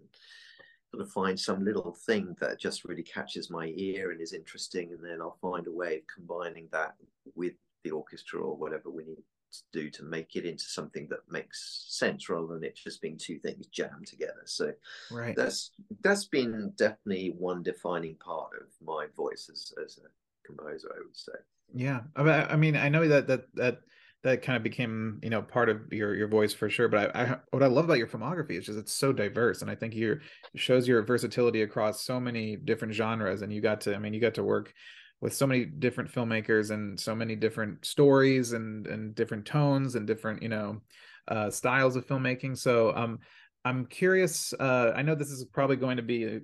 [0.93, 4.93] sort of find some little thing that just really catches my ear and is interesting,
[4.93, 6.95] and then I'll find a way of combining that
[7.35, 9.17] with the orchestra or whatever we need
[9.53, 13.19] to do to make it into something that makes sense rather than it just being
[13.19, 14.43] two things jammed together.
[14.45, 14.73] So
[15.11, 15.37] right.
[15.37, 21.05] that's that's been definitely one defining part of my voice as, as a composer, I
[21.05, 21.33] would say.
[21.75, 22.01] Yeah.
[22.17, 23.81] I mean, I know that that that
[24.25, 27.23] that kind of became you know part of your your voice for sure but I,
[27.23, 29.95] I, what i love about your filmography is just it's so diverse and i think
[29.95, 30.21] you
[30.55, 34.21] shows your versatility across so many different genres and you got to i mean you
[34.21, 34.73] got to work
[35.21, 40.07] with so many different filmmakers and so many different stories and and different tones and
[40.07, 40.81] different you know
[41.29, 42.57] uh, styles of filmmaking.
[42.59, 43.19] So um,
[43.65, 44.53] I'm curious.
[44.59, 46.41] Uh, I know this is probably going to be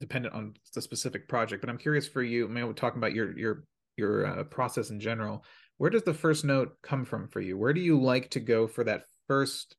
[0.00, 2.46] dependent on the specific project, but I'm curious for you.
[2.46, 3.64] I mean, we're talking about your your
[3.96, 5.44] your uh, process in general.
[5.78, 7.58] Where does the first note come from for you?
[7.58, 9.76] Where do you like to go for that first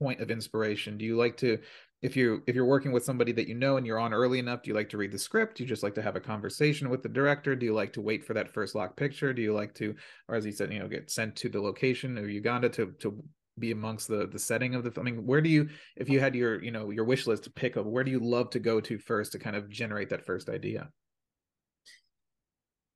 [0.00, 0.98] point of inspiration?
[0.98, 1.58] Do you like to
[2.00, 4.62] if you if you're working with somebody that you know and you're on early enough
[4.62, 6.88] do you like to read the script do you just like to have a conversation
[6.88, 9.52] with the director do you like to wait for that first lock picture do you
[9.52, 9.94] like to
[10.28, 13.22] or as he said you know get sent to the location of uganda to to
[13.58, 15.08] be amongst the the setting of the film?
[15.08, 17.50] i mean where do you if you had your you know your wish list to
[17.50, 20.24] pick up where do you love to go to first to kind of generate that
[20.24, 20.88] first idea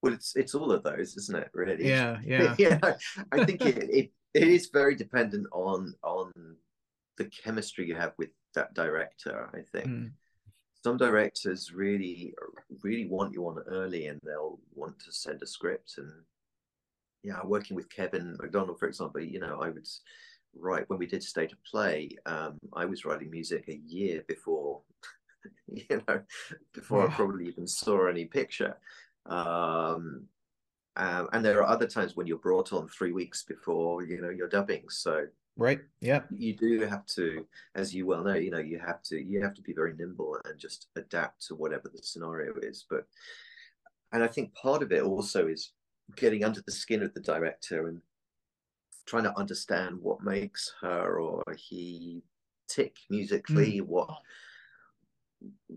[0.02, 2.78] well it's it's all of those isn't it really yeah yeah yeah
[3.32, 6.32] i think it, it it is very dependent on on
[7.18, 9.48] the chemistry you have with that director.
[9.54, 10.10] I think mm.
[10.82, 12.34] some directors really,
[12.82, 15.94] really want you on early, and they'll want to send a script.
[15.98, 16.10] And
[17.22, 19.86] yeah, working with Kevin Macdonald for example, you know, I would
[20.54, 22.10] write when we did State of Play.
[22.26, 24.80] Um, I was writing music a year before,
[25.66, 26.22] you know,
[26.72, 28.76] before I probably even saw any picture.
[29.26, 30.26] Um,
[30.96, 34.30] um, and there are other times when you're brought on three weeks before you know
[34.30, 34.84] you're dubbing.
[34.88, 35.80] So Right.
[36.00, 36.22] Yeah.
[36.30, 39.54] You do have to, as you well know, you know, you have to you have
[39.54, 42.86] to be very nimble and just adapt to whatever the scenario is.
[42.88, 43.06] But
[44.12, 45.72] and I think part of it also is
[46.16, 48.00] getting under the skin of the director and
[49.06, 52.22] trying to understand what makes her or he
[52.68, 53.86] tick musically, mm.
[53.86, 54.10] what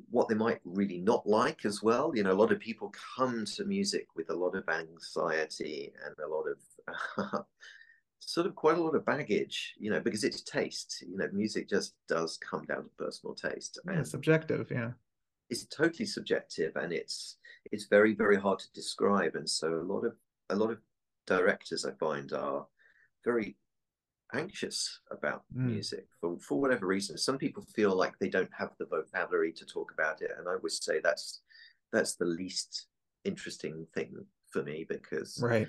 [0.10, 2.12] what they might really not like as well.
[2.16, 6.16] You know, a lot of people come to music with a lot of anxiety and
[6.20, 7.46] a lot of
[8.20, 11.04] sort of quite a lot of baggage, you know, because it's taste.
[11.08, 13.80] You know, music just does come down to personal taste.
[13.86, 14.92] Yeah, and subjective, yeah.
[15.50, 17.38] It's totally subjective and it's
[17.72, 19.36] it's very, very hard to describe.
[19.36, 20.16] And so a lot of
[20.50, 20.80] a lot of
[21.28, 22.66] directors I find are
[23.24, 23.56] very
[24.34, 25.66] anxious about mm.
[25.66, 27.18] music for, for whatever reason.
[27.18, 30.32] Some people feel like they don't have the vocabulary to talk about it.
[30.38, 31.42] And I would say that's
[31.92, 32.88] that's the least
[33.24, 34.14] interesting thing
[34.52, 35.68] for me because right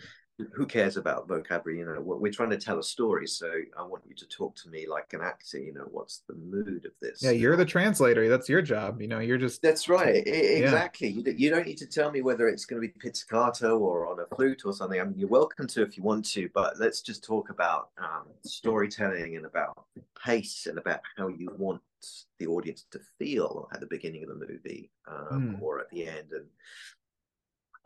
[0.52, 1.78] who cares about vocabulary?
[1.78, 4.68] You know, we're trying to tell a story, so I want you to talk to
[4.68, 5.58] me like an actor.
[5.58, 7.22] You know, what's the mood of this?
[7.22, 8.28] Yeah, you're the translator.
[8.28, 9.00] That's your job.
[9.00, 9.62] You know, you're just.
[9.62, 10.26] That's right.
[10.26, 11.08] Exactly.
[11.08, 11.32] Yeah.
[11.36, 14.34] You don't need to tell me whether it's going to be pizzicato or on a
[14.34, 15.00] flute or something.
[15.00, 18.26] I mean, you're welcome to if you want to, but let's just talk about um,
[18.44, 19.86] storytelling and about
[20.22, 21.80] pace and about how you want
[22.38, 25.62] the audience to feel at the beginning of the movie um, mm.
[25.62, 26.44] or at the end, and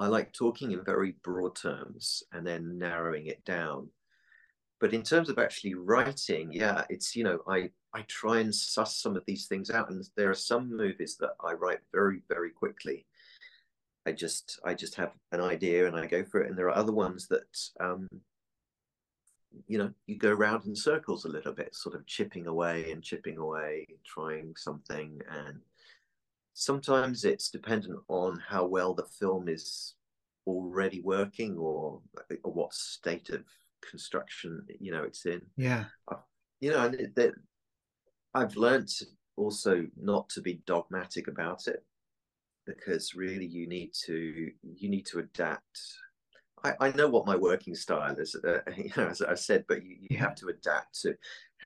[0.01, 3.91] I like talking in very broad terms and then narrowing it down.
[4.81, 8.97] But in terms of actually writing, yeah, it's you know I I try and suss
[8.97, 12.51] some of these things out, and there are some movies that I write very very
[12.51, 13.07] quickly.
[14.07, 16.77] I just I just have an idea and I go for it, and there are
[16.79, 18.09] other ones that um,
[19.67, 23.03] you know you go around in circles a little bit, sort of chipping away and
[23.03, 25.61] chipping away, trying something and
[26.61, 29.95] sometimes it's dependent on how well the film is
[30.47, 32.01] already working or,
[32.45, 33.43] or what state of
[33.89, 35.41] construction you know it's in.
[35.57, 35.85] Yeah.
[36.07, 36.17] Uh,
[36.61, 37.33] you know and that
[38.35, 38.91] i've learned
[39.37, 41.83] also not to be dogmatic about it
[42.67, 45.81] because really you need to you need to adapt.
[46.63, 49.83] I, I know what my working style is uh, you know as i said but
[49.83, 51.15] you, you have to adapt to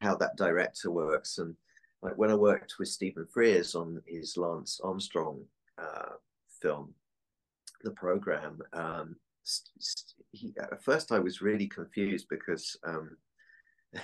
[0.00, 1.56] how that director works and
[2.04, 5.42] like when I worked with Stephen Frears on his Lance Armstrong
[5.78, 6.12] uh,
[6.60, 6.92] film,
[7.82, 9.16] the program, um,
[10.30, 13.16] he, at first I was really confused because um,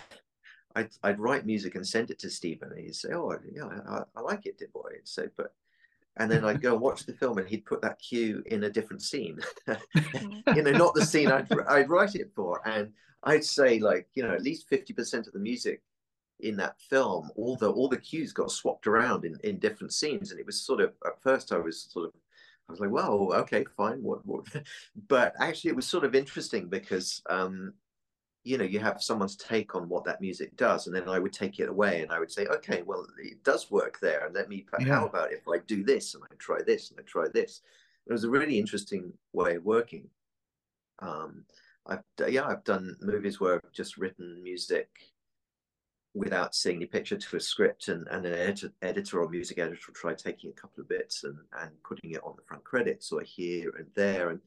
[0.77, 4.03] I'd, I'd, write music and send it to Stephen, and he'd say, "Oh, yeah, I,
[4.17, 5.53] I like it, dear boy." I'd say, "But,"
[6.17, 8.71] and then I'd go and watch the film, and he'd put that cue in a
[8.71, 9.39] different scene,
[10.55, 12.93] you know, not the scene I'd, I'd write it for, and
[13.25, 15.83] I'd say like, you know, at least fifty percent of the music
[16.43, 20.31] in that film, all the all the cues got swapped around in, in different scenes,
[20.31, 22.13] and it was sort of at first I was sort of
[22.69, 24.45] I was like, well, okay, fine, what, what?
[25.09, 27.75] but actually it was sort of interesting because um,
[28.45, 31.33] you know you have someone's take on what that music does, and then I would
[31.33, 34.49] take it away and I would say, okay, well, it does work there, and let
[34.49, 34.67] me.
[34.79, 34.87] Yeah.
[34.95, 37.63] How about if I do this and I try this and I try this?
[38.07, 40.09] It was a really interesting way of working.
[41.01, 41.45] Um,
[41.87, 44.89] I've yeah, I've done movies where I've just written music
[46.15, 49.79] without seeing the picture to a script and, and an editor, editor or music editor
[49.87, 53.13] will try taking a couple of bits and, and putting it on the front credits
[53.13, 54.31] or here and there.
[54.31, 54.41] And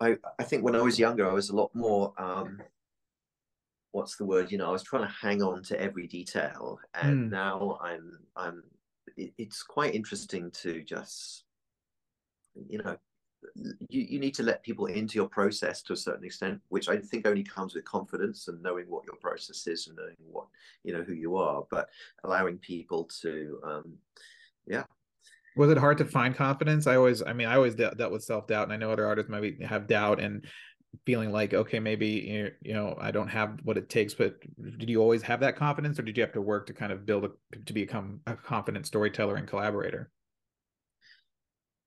[0.00, 2.60] I, I think when I was younger, I was a lot more, um,
[3.92, 4.50] what's the word?
[4.50, 6.80] You know, I was trying to hang on to every detail.
[6.94, 7.30] And mm.
[7.30, 8.64] now I'm, I'm,
[9.16, 11.44] it, it's quite interesting to just,
[12.68, 12.96] you know,
[13.54, 16.98] you, you need to let people into your process to a certain extent, which I
[16.98, 20.46] think only comes with confidence and knowing what your process is and knowing what
[20.84, 21.88] you know who you are, but
[22.24, 23.94] allowing people to, um,
[24.66, 24.84] yeah.
[25.56, 26.86] Was it hard to find confidence?
[26.86, 29.06] I always, I mean, I always dealt, dealt with self doubt, and I know other
[29.06, 30.46] artists maybe have doubt and
[31.04, 34.14] feeling like, okay, maybe you you know I don't have what it takes.
[34.14, 34.40] But
[34.78, 37.06] did you always have that confidence, or did you have to work to kind of
[37.06, 40.10] build a, to become a confident storyteller and collaborator?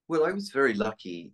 [0.08, 1.34] Well, I was very lucky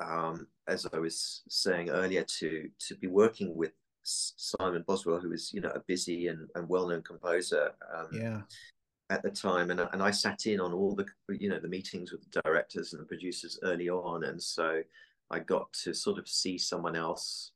[0.00, 5.52] um, as I was saying earlier, to to be working with Simon Boswell, who was
[5.52, 7.72] you know a busy and, and well known composer.
[7.94, 8.40] Um, yeah.
[9.08, 12.10] At the time, and and I sat in on all the you know the meetings
[12.10, 14.82] with the directors and the producers early on, and so
[15.30, 17.52] I got to sort of see someone else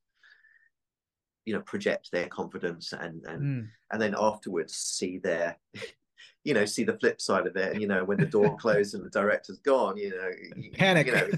[1.44, 3.68] you know project their confidence and and mm.
[3.90, 5.56] and then afterwards see their
[6.44, 8.94] you know see the flip side of it and you know when the door closed
[8.94, 11.28] and the director's gone you know panic you know,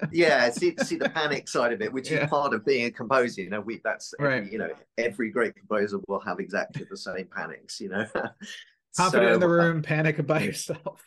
[0.12, 2.24] yeah see see the panic side of it which yeah.
[2.24, 4.50] is part of being a composer you know we that's right.
[4.50, 8.06] you know every great composer will have exactly the same panics you know.
[8.94, 11.02] Confident so, in the uh, room uh, panic by yourself.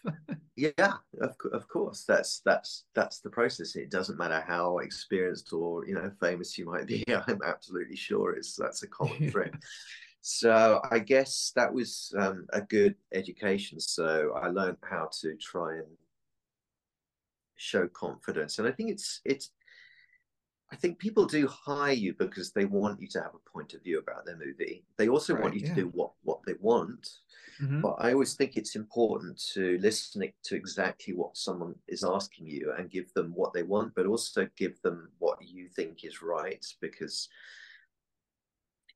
[0.55, 5.85] Yeah of, of course that's that's that's the process it doesn't matter how experienced or
[5.85, 9.53] you know famous you might be i'm absolutely sure it's that's a common thread
[10.27, 13.79] so I guess that was um, a good education.
[13.79, 15.85] So I learned how to try and
[17.57, 19.51] show confidence, and I think it's it's
[20.71, 23.83] I think people do hire you because they want you to have a point of
[23.83, 24.83] view about their movie.
[24.97, 25.75] They also right, want you yeah.
[25.75, 27.07] to do what what they want.
[27.61, 27.81] Mm-hmm.
[27.81, 32.73] But I always think it's important to listen to exactly what someone is asking you
[32.75, 36.65] and give them what they want, but also give them what you think is right.
[36.81, 37.29] Because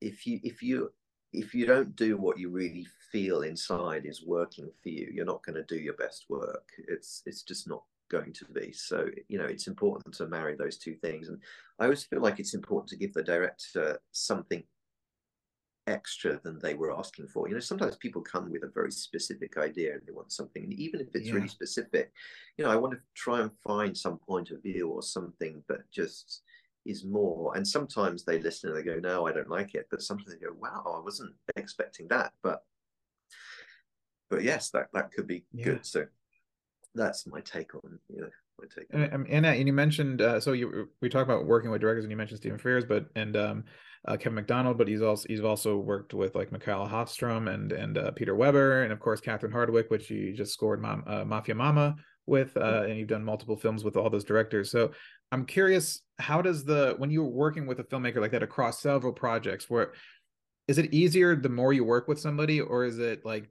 [0.00, 0.90] if you if you
[1.32, 5.44] if you don't do what you really feel inside is working for you, you're not
[5.44, 6.68] going to do your best work.
[6.88, 8.72] It's it's just not going to be.
[8.72, 11.28] So, you know, it's important to marry those two things.
[11.28, 11.38] And
[11.78, 14.64] I always feel like it's important to give the director something
[15.86, 17.48] extra than they were asking for.
[17.48, 20.72] You know, sometimes people come with a very specific idea and they want something, and
[20.72, 21.34] even if it's yeah.
[21.34, 22.12] really specific,
[22.56, 25.90] you know, I want to try and find some point of view or something that
[25.90, 26.42] just
[26.86, 27.56] is more.
[27.56, 30.44] And sometimes they listen and they go, "No, I don't like it," but sometimes they
[30.44, 32.62] go, "Wow, I wasn't expecting that." But
[34.28, 35.64] but yes, that that could be yeah.
[35.64, 35.86] good.
[35.86, 36.06] So
[36.94, 38.28] that's my take on you know
[38.58, 38.86] my take.
[38.90, 42.10] And, and, and you mentioned uh, so you we talked about working with directors, and
[42.10, 43.64] you mentioned Stephen Frears, but and um,
[44.06, 47.98] uh, Kevin Macdonald, but he's also he's also worked with like Mikaela Håfström and and
[47.98, 51.54] uh, Peter Webber, and of course Catherine Hardwicke, which you just scored Mom, uh, Mafia
[51.54, 51.96] Mamma
[52.26, 54.70] with, uh, and you've done multiple films with all those directors.
[54.70, 54.92] So
[55.32, 59.12] I'm curious, how does the when you're working with a filmmaker like that across several
[59.12, 59.92] projects, where
[60.68, 63.48] is it easier the more you work with somebody, or is it like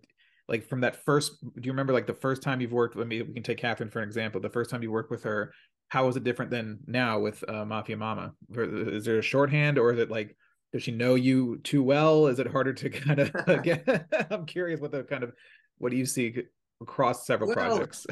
[0.47, 3.21] like from that first do you remember like the first time you've worked let me
[3.21, 5.53] we can take catherine for an example the first time you worked with her
[5.89, 8.33] how was it different than now with uh, mafia mamma?
[8.51, 10.35] Is there a shorthand or is it like
[10.71, 12.27] does she know you too well?
[12.27, 13.87] Is it harder to kind of get
[14.31, 15.33] i'm curious what the kind of
[15.77, 16.43] what do you see
[16.81, 18.07] across several well, projects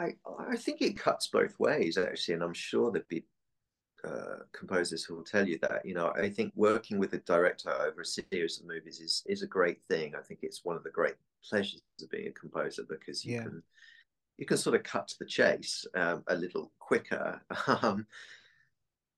[0.00, 0.14] i
[0.48, 3.24] i think it cuts both ways actually and i'm sure there'd be
[4.04, 5.84] uh, composers who will tell you that.
[5.84, 9.42] You know, I think working with a director over a series of movies is is
[9.42, 10.14] a great thing.
[10.16, 11.16] I think it's one of the great
[11.48, 13.42] pleasures of being a composer because you yeah.
[13.42, 13.62] can
[14.38, 17.40] you can sort of cut to the chase um, a little quicker.
[17.82, 18.06] Um,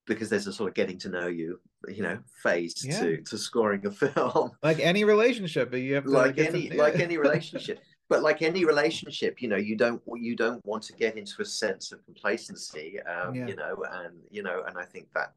[0.04, 2.98] because there's a sort of getting to know you, you know, phase yeah.
[2.98, 4.50] to to scoring a film.
[4.60, 6.82] Like any relationship, but you have to like any to, yeah.
[6.82, 7.78] like any relationship
[8.12, 11.46] but like any relationship you know you don't you don't want to get into a
[11.46, 13.46] sense of complacency um, yeah.
[13.46, 15.32] you know and you know and i think that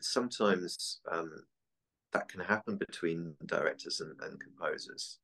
[0.00, 1.28] sometimes um,
[2.12, 5.18] that can happen between directors and, and composers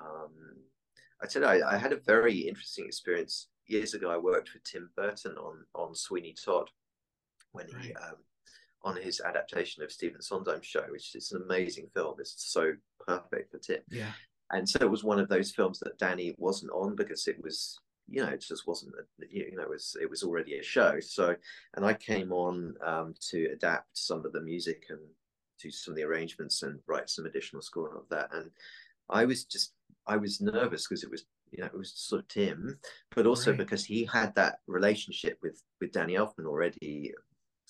[0.00, 0.32] um,
[1.22, 4.88] i said I, I had a very interesting experience years ago i worked with tim
[4.96, 6.70] burton on on sweeney todd
[7.52, 7.84] when right.
[7.84, 8.16] he um,
[8.82, 12.14] on his adaptation of Stephen Sondheim's show, which is an amazing film.
[12.20, 13.80] It's so perfect for Tim.
[13.90, 14.12] Yeah
[14.52, 17.78] and so it was one of those films that Danny wasn't on because it was
[18.08, 20.98] you know it just wasn't a, you know it was it was already a show.
[21.00, 21.34] So
[21.74, 25.00] and I came on um, to adapt some of the music and
[25.60, 28.30] do some of the arrangements and write some additional score of that.
[28.32, 28.50] And
[29.10, 29.72] I was just
[30.06, 32.78] I was nervous because it was you know it was sort of Tim
[33.14, 33.58] but also right.
[33.58, 37.12] because he had that relationship with with Danny Elfman already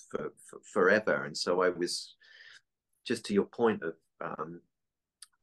[0.09, 1.25] for, for forever.
[1.25, 2.15] And so I was
[3.05, 4.61] just to your point of um,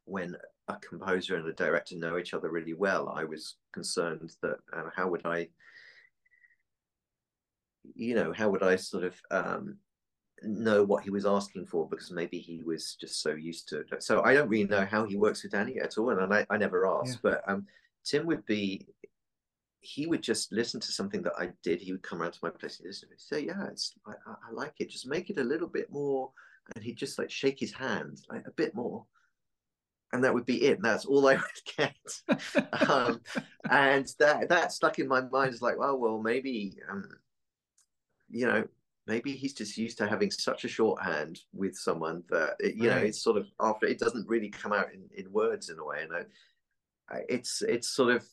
[0.05, 0.35] when
[0.67, 4.89] a composer and a director know each other really well, I was concerned that uh,
[4.95, 5.47] how would I,
[7.95, 9.77] you know, how would I sort of um,
[10.43, 14.03] know what he was asking for because maybe he was just so used to it.
[14.03, 16.57] So I don't really know how he works with Danny at all, and I, I
[16.57, 17.19] never asked.
[17.23, 17.31] Yeah.
[17.31, 17.65] But um,
[18.05, 18.87] Tim would be,
[19.79, 21.81] he would just listen to something that I did.
[21.81, 23.09] He would come around to my place and listen.
[23.09, 24.89] He'd say, "Yeah, it's I, I like it.
[24.89, 26.31] Just make it a little bit more."
[26.75, 29.05] And he'd just like shake his hand like a bit more
[30.13, 30.81] and that would be it.
[30.81, 31.35] That's all I
[31.77, 32.89] would get.
[32.89, 33.21] um,
[33.69, 37.09] and that that stuck in my mind as like, well, well, maybe, um,
[38.29, 38.63] you know,
[39.05, 42.95] maybe he's just used to having such a shorthand with someone that it, you right.
[42.95, 45.85] know it's sort of after it doesn't really come out in, in words in a
[45.85, 46.03] way.
[46.03, 46.25] And
[47.09, 48.25] I, it's it's sort of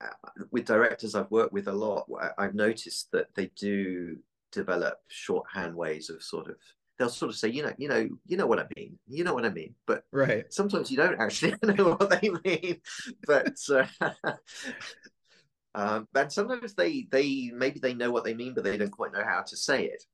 [0.00, 2.08] uh, with directors I've worked with a lot.
[2.38, 4.16] I've noticed that they do
[4.52, 6.56] develop shorthand ways of sort of
[6.98, 9.34] they'll sort of say, you know, you know, you know what I mean, you know
[9.34, 9.74] what I mean.
[9.86, 12.80] But right, sometimes you don't actually know what they mean.
[13.26, 13.86] But uh,
[15.74, 19.12] um, and sometimes they they maybe they know what they mean, but they don't quite
[19.12, 20.04] know how to say it.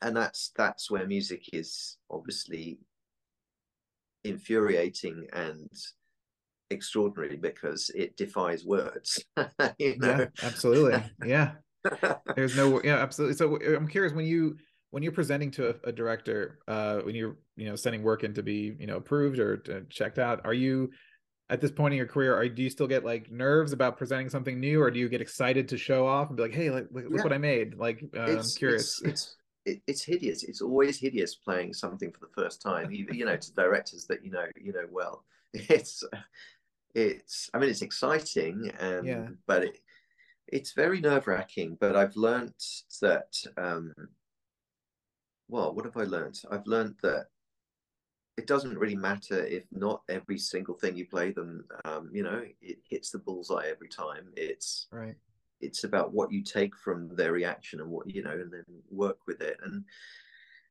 [0.00, 2.78] And that's that's where music is obviously
[4.24, 5.70] infuriating and
[6.70, 9.24] extraordinary because it defies words.
[9.78, 10.18] you know?
[10.18, 11.02] Yeah, absolutely.
[11.24, 11.52] Yeah.
[12.36, 13.36] There's no yeah, absolutely.
[13.36, 14.56] So I'm curious when you
[14.90, 18.34] when you're presenting to a, a director, uh, when you're you know sending work in
[18.34, 20.90] to be you know approved or checked out, are you
[21.50, 24.28] at this point in your career, are do you still get like nerves about presenting
[24.28, 26.88] something new, or do you get excited to show off and be like, "Hey, like,
[26.90, 27.22] look, yeah.
[27.22, 27.76] what I made"?
[27.76, 29.00] Like, uh, I'm curious.
[29.02, 30.44] It's, it's, it's hideous.
[30.44, 32.90] It's always hideous playing something for the first time.
[32.90, 35.24] You, you know, to directors that you know you know well.
[35.54, 36.04] It's
[36.94, 37.48] it's.
[37.54, 39.26] I mean, it's exciting, and yeah.
[39.46, 39.78] but it,
[40.46, 41.78] it's very nerve wracking.
[41.80, 42.52] But I've learned
[43.00, 43.94] that um,
[45.48, 46.40] well, what have I learned?
[46.50, 47.26] I've learned that
[48.36, 52.44] it doesn't really matter if not every single thing you play them, um, you know,
[52.62, 54.28] it hits the bullseye every time.
[54.36, 55.16] It's right.
[55.60, 59.18] It's about what you take from their reaction and what you know, and then work
[59.26, 59.58] with it.
[59.64, 59.84] And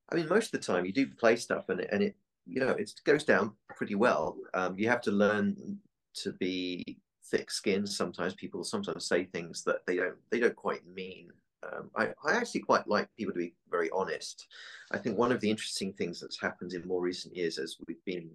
[0.09, 2.15] I mean, most of the time you do play stuff, and it, and it
[2.45, 4.38] you know it goes down pretty well.
[4.53, 5.78] Um, you have to learn
[6.23, 7.89] to be thick-skinned.
[7.89, 11.32] Sometimes people sometimes say things that they don't they don't quite mean.
[11.72, 14.47] Um, I, I actually quite like people to be very honest.
[14.91, 18.03] I think one of the interesting things that's happened in more recent years as we've
[18.05, 18.30] been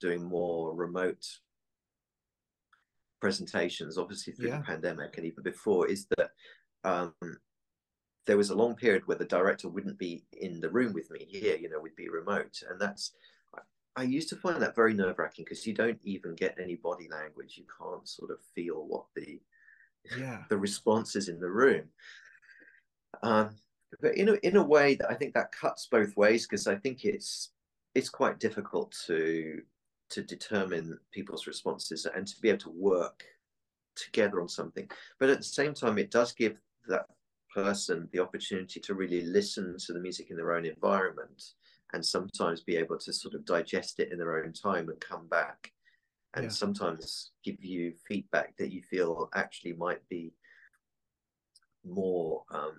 [0.00, 1.24] doing more remote
[3.20, 4.58] presentations, obviously through yeah.
[4.58, 6.30] the pandemic and even before, is that
[6.84, 7.14] um,
[8.26, 11.26] there was a long period where the director wouldn't be in the room with me
[11.28, 12.60] here, you know, we'd be remote.
[12.68, 13.12] And that's,
[13.96, 17.08] I used to find that very nerve wracking because you don't even get any body
[17.10, 17.56] language.
[17.56, 19.40] You can't sort of feel what the,
[20.18, 21.88] yeah, the response is in the room.
[23.22, 23.56] Um,
[24.00, 26.76] but in a, in a way that I think that cuts both ways because I
[26.76, 27.50] think it's
[27.94, 29.60] it's quite difficult to
[30.10, 33.24] to determine people's responses and to be able to work
[33.96, 34.88] together on something.
[35.18, 36.58] But at the same time, it does give
[36.88, 37.06] that
[37.54, 41.42] person the opportunity to really listen to the music in their own environment
[41.92, 45.28] and sometimes be able to sort of digest it in their own time and come
[45.28, 45.70] back
[46.34, 46.50] and yeah.
[46.50, 50.32] sometimes give you feedback that you feel actually might be
[51.84, 52.78] more um,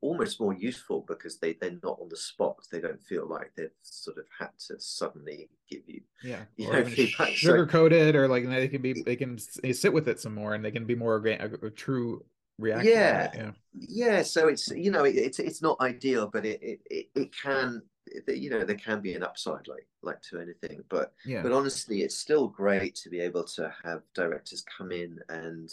[0.00, 2.56] almost more useful because they they're not on the spot.
[2.70, 6.80] They don't feel like they've sort of had to suddenly give you yeah you or
[6.80, 7.28] know, feedback.
[7.28, 10.64] sugar coated or like they can be they can sit with it some more and
[10.64, 12.24] they can be more a, a true
[12.58, 13.50] reaction yeah yeah.
[13.74, 17.82] yeah so it's you know it, it's it's not ideal but it, it it can
[18.28, 21.42] you know there can be an upside like like to anything but yeah.
[21.42, 25.70] but honestly it's still great to be able to have directors come in and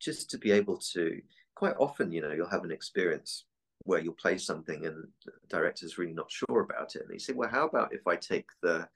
[0.00, 1.20] just to be able to
[1.62, 3.44] quite often, you know, you'll have an experience
[3.84, 7.02] where you'll play something and the director's really not sure about it.
[7.02, 8.88] And they say, well, how about if I take the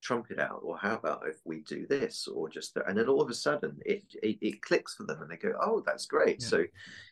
[0.00, 0.60] trumpet out?
[0.62, 2.28] Or how about if we do this?
[2.28, 5.20] Or just, the, and then all of a sudden it, it, it, clicks for them
[5.20, 6.40] and they go, oh, that's great.
[6.40, 6.46] Yeah.
[6.46, 6.64] So,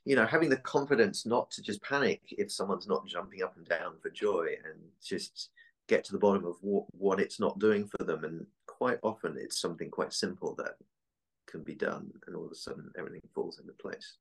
[0.05, 3.67] you know, having the confidence not to just panic if someone's not jumping up and
[3.67, 5.51] down for joy and just
[5.89, 8.23] get to the bottom of what, what it's not doing for them.
[8.23, 10.77] And quite often it's something quite simple that
[11.49, 12.13] can be done.
[12.29, 14.19] And all of a sudden everything falls into place.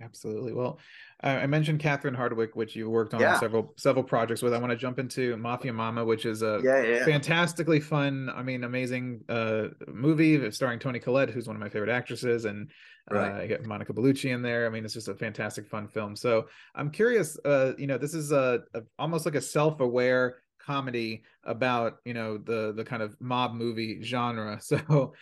[0.00, 0.52] Absolutely.
[0.52, 0.78] Well,
[1.20, 3.40] I mentioned Catherine Hardwicke, which you worked on yeah.
[3.40, 4.54] several several projects with.
[4.54, 7.04] I want to jump into Mafia Mamma, which is a yeah, yeah.
[7.04, 11.90] fantastically fun, I mean, amazing uh, movie starring Toni Collette, who's one of my favorite
[11.90, 12.70] actresses, and
[13.10, 13.32] right.
[13.32, 14.66] uh, get Monica Bellucci in there.
[14.66, 16.14] I mean, it's just a fantastic, fun film.
[16.14, 16.46] So
[16.76, 17.36] I'm curious.
[17.44, 22.38] Uh, you know, this is a, a almost like a self-aware comedy about you know
[22.38, 24.60] the the kind of mob movie genre.
[24.68, 25.14] So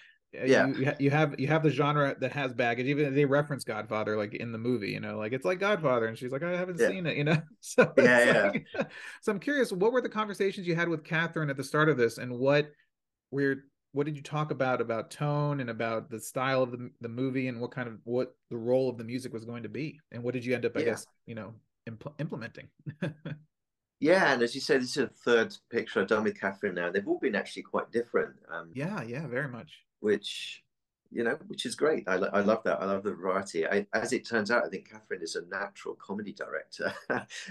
[0.44, 4.16] yeah you, you have you have the genre that has baggage even they reference godfather
[4.16, 6.78] like in the movie you know like it's like godfather and she's like i haven't
[6.78, 6.88] yeah.
[6.88, 8.82] seen it you know so yeah, like, yeah.
[9.20, 11.96] so i'm curious what were the conversations you had with catherine at the start of
[11.96, 12.70] this and what
[13.30, 13.56] were
[13.92, 17.48] what did you talk about about tone and about the style of the, the movie
[17.48, 20.22] and what kind of what the role of the music was going to be and
[20.22, 20.86] what did you end up i yeah.
[20.86, 21.54] guess you know
[21.88, 22.68] impl- implementing
[24.00, 26.90] yeah and as you said this is a third picture i've done with catherine now
[26.90, 30.62] they've all been actually quite different um, yeah yeah very much which
[31.10, 32.04] you know, which is great.
[32.08, 32.82] I, I love that.
[32.82, 33.66] I love the variety.
[33.66, 36.92] I, as it turns out, I think Catherine is a natural comedy director,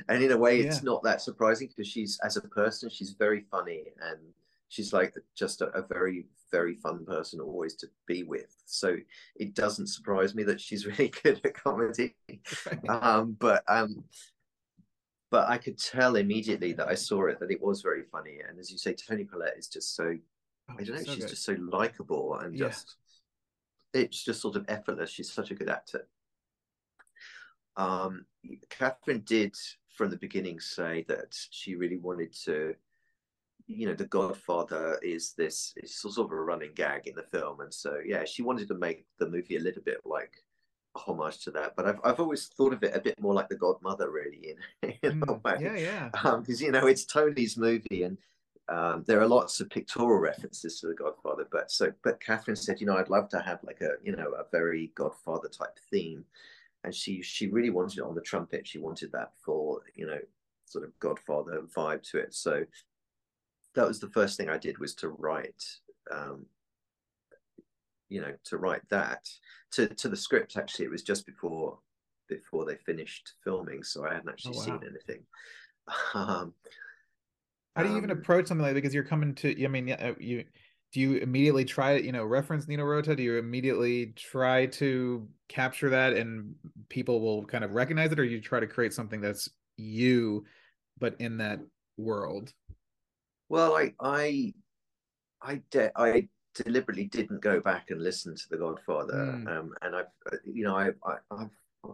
[0.10, 0.84] and in a way, it's yeah.
[0.84, 4.20] not that surprising because she's, as a person, she's very funny and
[4.70, 8.54] she's like just a, a, very, very fun person always to be with.
[8.66, 8.98] So
[9.36, 12.16] it doesn't surprise me that she's really good at comedy.
[12.90, 14.04] um, but um,
[15.32, 18.40] but I could tell immediately that I saw it that it was very funny.
[18.48, 20.18] And as you say, Toni Collette is just so
[20.70, 21.04] I don't know.
[21.04, 21.30] So she's good.
[21.30, 22.68] just so likable and yeah.
[22.68, 22.96] just
[23.94, 25.10] it's just sort of effortless.
[25.10, 26.08] She's such a good actor.
[27.78, 28.26] Um,
[28.70, 29.56] Catherine did
[29.96, 32.76] from the beginning say that she really wanted to,
[33.68, 37.62] you know, The Godfather is this is sort of a running gag in the film,
[37.62, 40.34] and so yeah, she wanted to make the movie a little bit like
[40.96, 41.76] a homage to that.
[41.76, 44.94] But I've I've always thought of it a bit more like The Godmother, really, in,
[45.02, 45.58] in mm, a way.
[45.60, 46.10] Yeah, yeah.
[46.12, 48.18] Because um, you know it's Toni's movie, and
[48.68, 52.82] um, there are lots of pictorial references to the Godfather, but so but Catherine said,
[52.82, 56.26] you know, I'd love to have like a you know a very Godfather type theme,
[56.84, 58.68] and she she really wanted it on the trumpet.
[58.68, 60.20] She wanted that for you know
[60.66, 62.34] sort of Godfather vibe to it.
[62.34, 62.66] So
[63.76, 65.64] that was the first thing I did was to write,
[66.12, 66.46] um,
[68.10, 69.30] you know, to write that
[69.74, 70.58] to to the script.
[70.58, 71.78] Actually, it was just before
[72.28, 74.66] before they finished filming, so I hadn't actually oh, wow.
[74.66, 75.24] seen anything.
[76.16, 76.56] Um,
[77.76, 78.82] how do you even um, approach something like that?
[78.82, 80.46] Because you're coming to, I mean, uh, you
[80.94, 83.16] do you immediately try to, you know, reference Nino Rota?
[83.16, 86.56] Do you immediately try to capture that and
[86.88, 90.46] people will kind of recognize it, or you try to create something that's you
[91.00, 91.60] but in that
[91.98, 92.54] world
[93.50, 94.54] well i i
[95.42, 99.48] i de- i deliberately didn't go back and listen to the godfather mm.
[99.48, 101.50] um, and i've you know I, I i've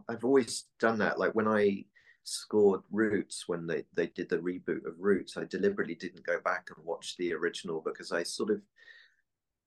[0.08, 1.84] i've always done that like when i
[2.24, 5.38] scored Roots when they, they did the reboot of Roots.
[5.38, 8.62] I deliberately didn't go back and watch the original because I sort of,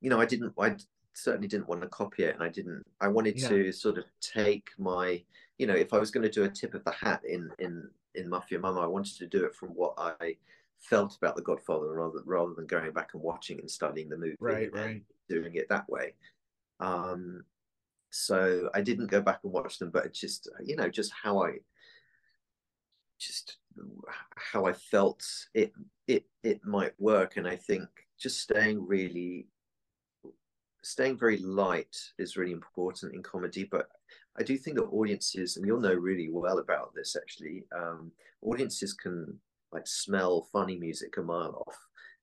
[0.00, 0.76] you know, I didn't, I
[1.14, 2.34] certainly didn't want to copy it.
[2.34, 3.48] And I didn't, I wanted yeah.
[3.48, 5.22] to sort of take my,
[5.58, 7.88] you know, if I was going to do a tip of the hat in, in,
[8.14, 10.36] in Mafia Mamma, I wanted to do it from what I
[10.78, 14.36] felt about The Godfather rather, rather than going back and watching and studying the movie.
[14.38, 15.02] Right, right.
[15.28, 16.14] Doing it that way.
[16.80, 17.44] Um,
[18.10, 21.42] so I didn't go back and watch them, but it's just, you know, just how
[21.42, 21.54] I,
[23.18, 23.58] just
[24.36, 25.72] how I felt it
[26.06, 27.88] it it might work, and I think
[28.18, 29.46] just staying really
[30.82, 33.64] staying very light is really important in comedy.
[33.70, 33.88] But
[34.38, 38.12] I do think that audiences, and you'll know really well about this actually, um,
[38.42, 39.38] audiences can
[39.72, 41.76] like smell funny music a mile off.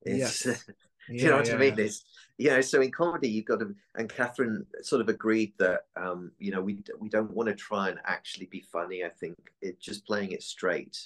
[0.04, 0.72] It's, yes.
[1.10, 1.56] you know what yeah.
[1.56, 1.80] I mean?
[1.80, 2.04] It's,
[2.38, 6.32] you know, so in comedy, you've got to, and Catherine sort of agreed that, um,
[6.40, 9.04] you know, we, we don't want to try and actually be funny.
[9.04, 10.98] I think it just playing it straight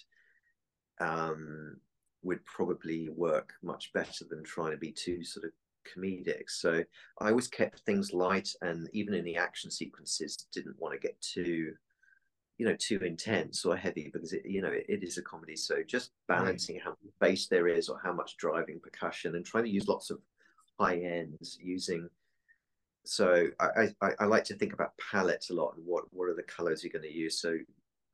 [0.99, 1.77] um,
[2.23, 5.51] would probably work much better than trying to be too sort of
[5.85, 6.49] comedic.
[6.49, 6.83] So
[7.19, 11.19] I always kept things light, and even in the action sequences, didn't want to get
[11.21, 11.73] too,
[12.57, 15.55] you know, too intense or heavy because it, you know, it, it is a comedy.
[15.55, 16.37] So just mm.
[16.37, 16.83] balancing right.
[16.85, 20.09] how much bass there is or how much driving percussion, and trying to use lots
[20.09, 20.19] of
[20.79, 22.09] high ends using.
[23.07, 26.35] So I, I, I like to think about palettes a lot and what what are
[26.35, 27.39] the colors you're going to use.
[27.39, 27.57] So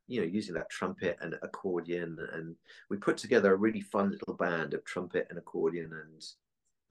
[0.08, 2.56] you know using that trumpet and accordion and
[2.90, 6.22] we put together a really fun little band of trumpet and accordion and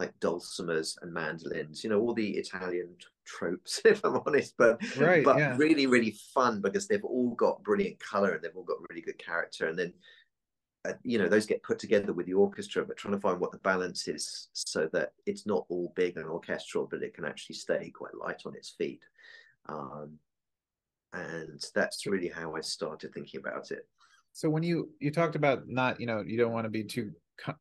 [0.01, 2.88] like dulcimers and mandolins you know all the italian
[3.26, 5.55] tropes if i'm honest but right, but yeah.
[5.57, 9.18] really really fun because they've all got brilliant color and they've all got really good
[9.18, 9.68] character.
[9.68, 9.92] And then
[10.88, 13.53] uh, you know those get put together with the orchestra but trying to find what
[13.53, 17.55] the balance is so that it's not all big and orchestral but it can actually
[17.55, 19.03] stay quite light on its feet.
[19.68, 20.18] Um,
[21.12, 23.86] and that's really how i started thinking about it.
[24.32, 27.12] So when you you talked about not you know you don't want to be too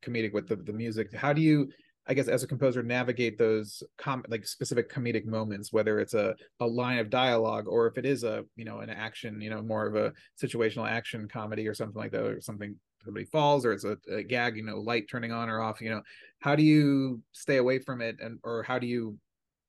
[0.04, 1.70] comedic with the, the music how do you
[2.10, 6.36] i guess as a composer navigate those com like specific comedic moments whether it's a,
[6.60, 9.62] a line of dialogue or if it is a you know an action you know
[9.62, 13.72] more of a situational action comedy or something like that or something somebody falls or
[13.72, 16.01] it's a, a gag you know light turning on or off you know
[16.39, 19.18] how do you stay away from it and or how do you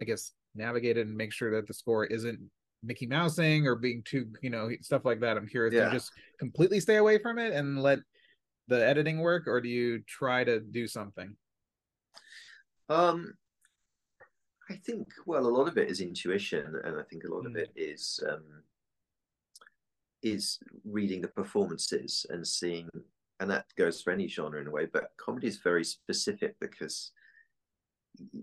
[0.01, 2.41] i guess navigate it and make sure that the score isn't
[2.83, 5.37] Mickey Mousing or being too, you know, stuff like that.
[5.37, 5.75] I'm curious.
[5.75, 5.81] Yeah.
[5.81, 7.99] Do you just completely stay away from it and let
[8.69, 11.37] the editing work, or do you try to do something?
[12.91, 13.35] Um,
[14.69, 17.51] I think well, a lot of it is intuition, and I think a lot mm.
[17.51, 18.45] of it is um,
[20.23, 22.89] is reading the performances and seeing,
[23.39, 24.87] and that goes for any genre in a way.
[24.93, 27.13] But comedy is very specific because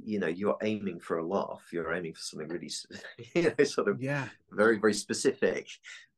[0.03, 2.71] you know you're aiming for a laugh you're aiming for something really
[3.35, 5.67] you know sort of yeah very very specific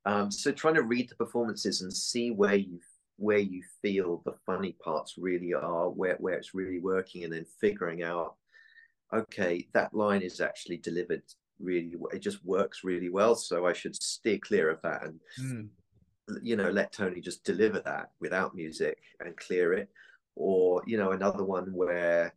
[0.05, 2.79] um so trying to read the performances and see where you
[3.19, 7.45] where you feel the funny parts really are where where it's really working and then
[7.59, 8.35] figuring out
[9.13, 11.21] okay that line is actually delivered
[11.59, 15.67] really it just works really well so i should steer clear of that and mm.
[16.41, 19.89] you know let toni just deliver that without music and clear it
[20.35, 22.33] or you know another one where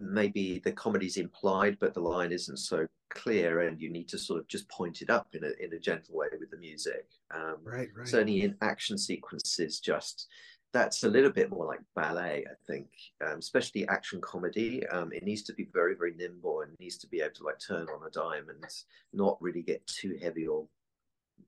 [0.00, 4.40] maybe the comedy's implied, but the line isn't so clear, and you need to sort
[4.40, 7.06] of just point it up in a in a gentle way with the music.
[7.34, 8.08] Um, right, right.
[8.08, 10.28] Certainly in action sequences, just
[10.72, 12.88] that's a little bit more like ballet, I think,
[13.24, 14.86] um, especially action comedy.
[14.88, 17.58] Um, it needs to be very, very nimble and needs to be able to like
[17.58, 18.62] turn on a dime and
[19.14, 20.66] not really get too heavy or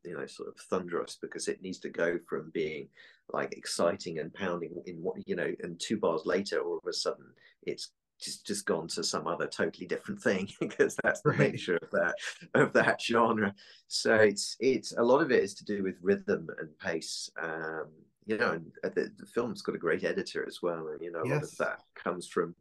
[0.05, 2.89] you know sort of thunderous because it needs to go from being
[3.33, 6.93] like exciting and pounding in what you know and two bars later all of a
[6.93, 7.27] sudden
[7.63, 7.91] it's
[8.21, 11.53] just just gone to some other totally different thing because that's the right.
[11.53, 12.15] nature of that
[12.55, 13.55] of that genre.
[13.87, 17.31] So it's it's a lot of it is to do with rhythm and pace.
[17.41, 17.87] Um,
[18.27, 21.11] you know, and uh, the, the film's got a great editor as well, and you
[21.11, 21.35] know a yes.
[21.35, 22.55] lot of that comes from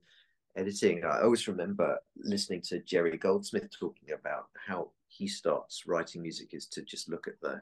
[0.55, 1.03] editing.
[1.03, 6.67] I always remember listening to Jerry Goldsmith talking about how he starts writing music is
[6.67, 7.59] to just look at the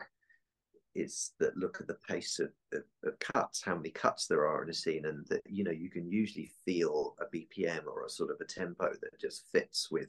[0.96, 4.64] is that look at the pace of, of, of, cuts, how many cuts there are
[4.64, 8.10] in a scene, and that you know you can usually feel a BPM or a
[8.10, 10.08] sort of a tempo that just fits with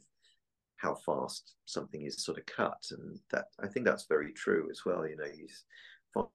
[0.77, 4.85] how fast something is sort of cut, and that I think that's very true as
[4.85, 5.07] well.
[5.07, 5.65] You know, he's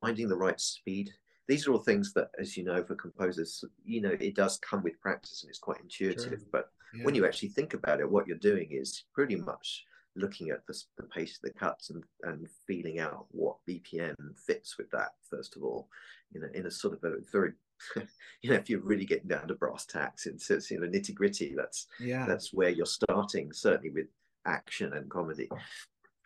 [0.02, 1.10] finding the right speed.
[1.48, 4.84] These are all things that, as you know, for composers, you know, it does come
[4.84, 6.44] with practice and it's quite intuitive.
[6.52, 7.04] But yeah.
[7.04, 9.86] when you actually think about it, what you're doing is pretty much
[10.16, 14.78] looking at the, the pace of the cuts and, and feeling out what BPM fits
[14.78, 15.88] with that, first of all,
[16.34, 17.54] you know, in a sort of a very,
[18.42, 21.14] you know, if you're really getting down to brass tacks, it's, it's you know, nitty
[21.14, 24.08] gritty, that's, yeah, that's where you're starting, certainly with
[24.46, 25.50] action and comedy.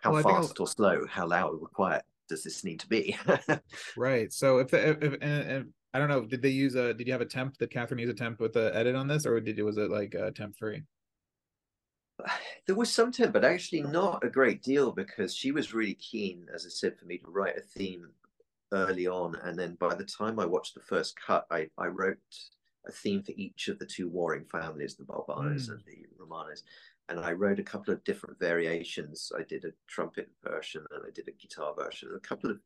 [0.01, 3.17] How well, fast or slow, how loud or quiet does this need to be?
[3.97, 4.31] right.
[4.31, 7.07] So if, the, if, if and, and, I don't know, did they use a, did
[7.07, 7.57] you have a temp?
[7.57, 9.89] Did Catherine use a temp with the edit on this or did it, was it
[9.89, 10.83] like a temp free?
[12.68, 16.47] there was some time, but actually not a great deal because she was really keen,
[16.53, 18.07] as I said, for me to write a theme
[18.72, 19.36] early on.
[19.43, 22.18] And then by the time I watched the first cut, I, I wrote
[22.88, 25.72] a theme for each of the two warring families, the Balbanos mm.
[25.72, 26.63] and the Romanos.
[27.09, 29.32] And I wrote a couple of different variations.
[29.38, 32.59] I did a trumpet version and I did a guitar version, a couple of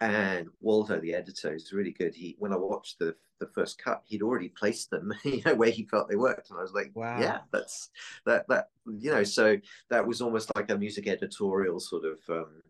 [0.00, 2.14] and Waldo, the editor, is really good.
[2.14, 5.70] He, when I watched the the first cut, he'd already placed them, you know, where
[5.70, 7.90] he felt they worked, and I was like, wow, yeah, that's
[8.26, 9.24] that that you know.
[9.24, 9.58] So
[9.90, 12.62] that was almost like a music editorial sort of um,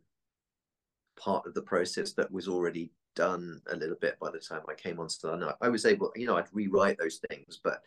[1.19, 4.75] part of the process that was already done a little bit by the time I
[4.75, 5.45] came on stand.
[5.61, 7.83] I was able, you know, I'd rewrite those things, but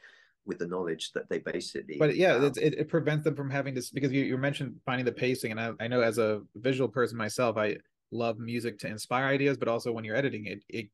[0.46, 3.74] with the knowledge that they basically but yeah um, it, it prevents them from having
[3.74, 6.90] to because you, you mentioned finding the pacing and I, I know as a visual
[6.90, 7.78] person myself i
[8.14, 10.88] love music to inspire ideas, but also when you're editing it, it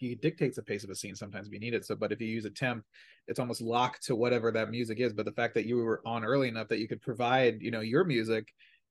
[0.00, 1.84] it dictates the pace of a scene sometimes if you need it.
[1.84, 2.84] So, but if you use a temp,
[3.26, 5.12] it's almost locked to whatever that music is.
[5.12, 7.80] But the fact that you were on early enough that you could provide, you know,
[7.80, 8.48] your music,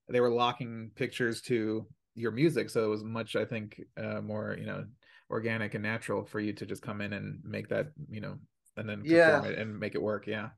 [0.10, 4.58] they were locking pictures to your music, so it was much, I think, uh, more,
[4.60, 4.86] you know,
[5.30, 8.38] organic and natural for you to just come in and make that, you know,
[8.76, 10.28] and then yeah, and make it work.
[10.28, 10.50] Yeah.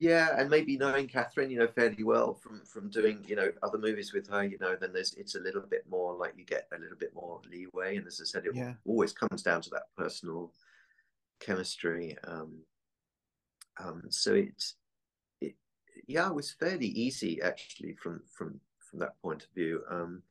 [0.00, 3.76] Yeah, and maybe knowing Catherine, you know, fairly well from from doing, you know, other
[3.76, 6.68] movies with her, you know, then there's it's a little bit more like you get
[6.74, 7.96] a little bit more leeway.
[7.96, 8.72] And as I said, it yeah.
[8.86, 10.54] always comes down to that personal
[11.38, 12.16] chemistry.
[12.26, 12.60] Um,
[13.78, 14.76] um, so it's
[15.42, 15.54] it
[16.08, 19.82] yeah, it was fairly easy actually from from from that point of view.
[19.90, 20.22] Um,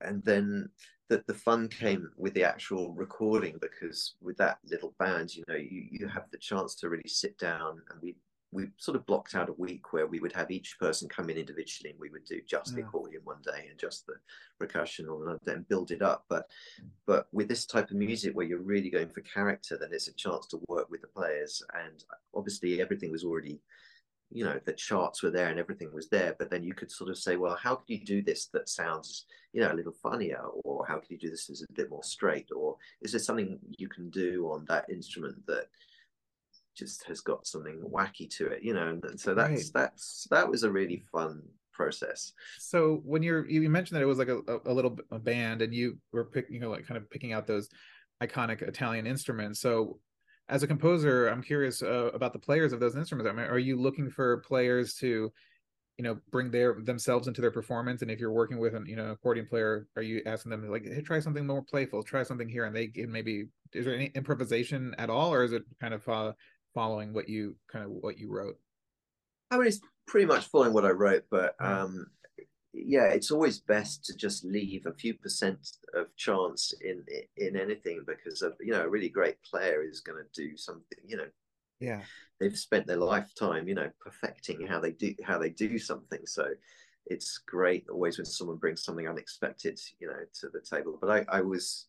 [0.00, 0.68] and then
[1.08, 5.56] that the fun came with the actual recording because with that little band, you know,
[5.56, 8.14] you you have the chance to really sit down and we
[8.56, 11.36] we sort of blocked out a week where we would have each person come in
[11.36, 14.14] individually and we would do just the accordion one day and just the
[14.58, 16.24] percussion on another day and build it up.
[16.30, 16.46] But
[17.06, 20.14] but with this type of music where you're really going for character then it's a
[20.14, 21.62] chance to work with the players.
[21.74, 22.02] And
[22.34, 23.60] obviously everything was already
[24.30, 27.08] you know the charts were there and everything was there but then you could sort
[27.08, 30.42] of say well how could you do this that sounds you know a little funnier?
[30.64, 32.48] Or how could you do this as a bit more straight?
[32.54, 35.66] Or is there something you can do on that instrument that
[36.76, 38.98] just has got something wacky to it, you know.
[39.02, 39.70] And so that's right.
[39.74, 42.32] that's that was a really fun process.
[42.58, 45.74] So when you're you mentioned that it was like a, a little a band and
[45.74, 47.68] you were picking you know like kind of picking out those
[48.22, 49.60] iconic Italian instruments.
[49.60, 49.98] So
[50.48, 53.28] as a composer, I'm curious uh, about the players of those instruments.
[53.28, 55.32] I mean, are you looking for players to
[55.98, 58.96] you know bring their themselves into their performance and if you're working with an you
[58.96, 62.48] know accordion player are you asking them like hey try something more playful try something
[62.48, 65.94] here and they can maybe is there any improvisation at all or is it kind
[65.94, 66.32] of uh,
[66.76, 68.58] following what you kind of what you wrote?
[69.50, 72.06] I mean it's pretty much following what i wrote but um
[72.72, 75.58] yeah it's always best to just leave a few percent
[75.94, 77.02] of chance in
[77.36, 80.98] in anything because of you know a really great player is going to do something
[81.06, 81.28] you know.
[81.80, 82.00] Yeah.
[82.40, 86.46] They've spent their lifetime you know perfecting how they do how they do something so
[87.06, 91.38] it's great always when someone brings something unexpected you know to the table but i
[91.38, 91.86] i was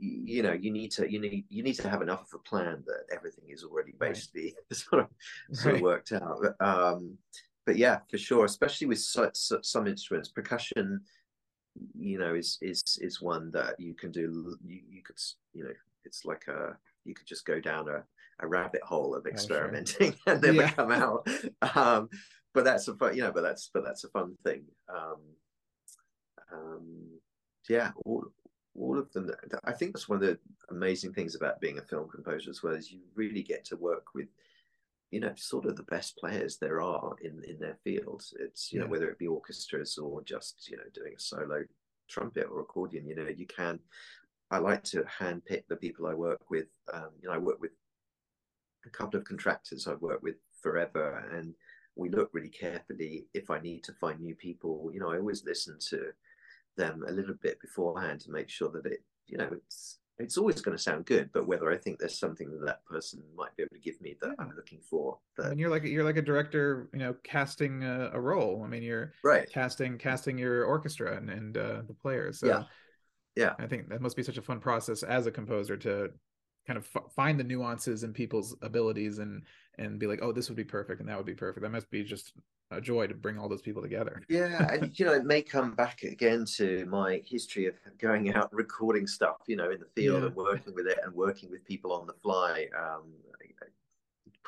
[0.00, 2.82] you know you need to you need you need to have enough of a plan
[2.86, 4.76] that everything is already basically right.
[4.76, 7.16] sort of sort of worked out um
[7.64, 11.00] but yeah for sure especially with so, so, some instruments percussion
[11.96, 15.18] you know is is is one that you can do you, you could
[15.52, 15.70] you know
[16.04, 18.02] it's like a you could just go down a,
[18.40, 20.34] a rabbit hole of experimenting oh, sure.
[20.34, 20.70] and never yeah.
[20.70, 21.28] come out
[21.76, 22.08] um
[22.54, 25.20] but that's a fun you know but that's but that's a fun thing um
[26.52, 27.06] um
[27.68, 28.24] yeah all,
[28.78, 29.30] all of them.
[29.64, 30.38] I think that's one of the
[30.70, 34.14] amazing things about being a film composer as well is you really get to work
[34.14, 34.28] with,
[35.10, 38.34] you know, sort of the best players there are in in their fields.
[38.38, 38.84] It's you yeah.
[38.84, 41.64] know whether it be orchestras or just you know doing a solo
[42.08, 43.06] trumpet or accordion.
[43.06, 43.80] You know, you can.
[44.50, 46.68] I like to handpick the people I work with.
[46.92, 47.72] Um, you know, I work with
[48.86, 51.54] a couple of contractors I've worked with forever, and
[51.96, 54.90] we look really carefully if I need to find new people.
[54.92, 56.12] You know, I always listen to
[56.78, 60.60] them a little bit beforehand to make sure that it, you know, it's it's always
[60.60, 63.62] going to sound good, but whether I think there's something that that person might be
[63.62, 64.34] able to give me that yeah.
[64.44, 65.18] I'm looking for.
[65.36, 65.46] That...
[65.46, 68.62] I mean, you're like you're like a director, you know, casting a, a role.
[68.64, 72.40] I mean, you're right casting casting your orchestra and and uh, the players.
[72.40, 72.62] So yeah,
[73.36, 73.54] yeah.
[73.58, 76.10] I think that must be such a fun process as a composer to
[76.68, 79.42] kind of f- find the nuances in people's abilities and
[79.78, 81.90] and be like oh this would be perfect and that would be perfect that must
[81.90, 82.34] be just
[82.70, 85.74] a joy to bring all those people together yeah and you know it may come
[85.74, 90.20] back again to my history of going out recording stuff you know in the field
[90.20, 90.26] yeah.
[90.26, 93.04] and working with it and working with people on the fly um,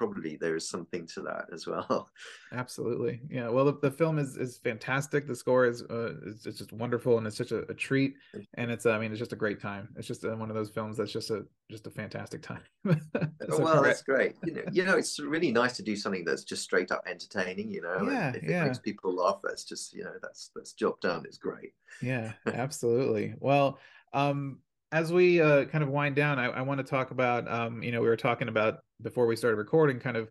[0.00, 2.08] probably there is something to that as well.
[2.52, 3.50] Absolutely, yeah.
[3.50, 5.26] Well, the, the film is is fantastic.
[5.26, 8.14] The score is uh, is just wonderful, and it's such a, a treat.
[8.54, 9.90] And it's I mean, it's just a great time.
[9.96, 12.62] It's just uh, one of those films that's just a just a fantastic time.
[12.86, 14.36] so well, that's great.
[14.42, 17.70] You know, you know, it's really nice to do something that's just straight up entertaining.
[17.70, 18.64] You know, yeah, if it yeah.
[18.64, 21.24] makes people laugh, that's just you know that's that's job done.
[21.26, 21.74] It's great.
[22.00, 23.34] Yeah, absolutely.
[23.38, 23.78] well,
[24.14, 24.60] um,
[24.92, 27.92] as we uh, kind of wind down, I, I want to talk about, um, you
[27.92, 30.28] know, we were talking about before we started recording, kind of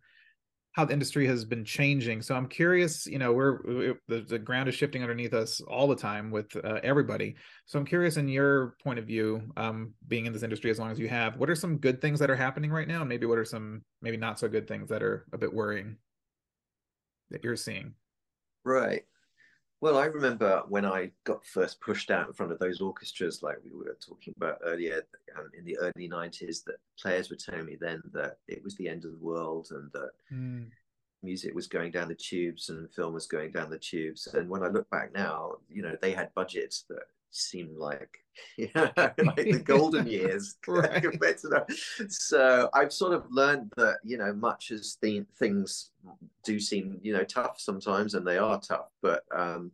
[0.73, 2.21] how the industry has been changing.
[2.21, 5.87] So I'm curious, you know, we're, we, the, the ground is shifting underneath us all
[5.87, 7.35] the time with uh, everybody.
[7.65, 10.91] So I'm curious, in your point of view, um, being in this industry as long
[10.91, 13.25] as you have, what are some good things that are happening right now, and maybe
[13.25, 15.97] what are some maybe not so good things that are a bit worrying
[17.31, 17.93] that you're seeing?
[18.63, 19.03] Right.
[19.81, 23.57] Well, I remember when I got first pushed out in front of those orchestras, like
[23.63, 25.03] we were talking about earlier
[25.37, 28.89] um, in the early 90s, that players were telling me then that it was the
[28.89, 30.65] end of the world and that mm.
[31.23, 34.27] music was going down the tubes and film was going down the tubes.
[34.27, 38.17] And when I look back now, you know, they had budgets that seemed like
[38.57, 41.67] yeah, like the golden years compared to that.
[42.09, 45.91] So I've sort of learned that you know, much as the things
[46.43, 49.71] do seem you know tough sometimes, and they are tough, but um,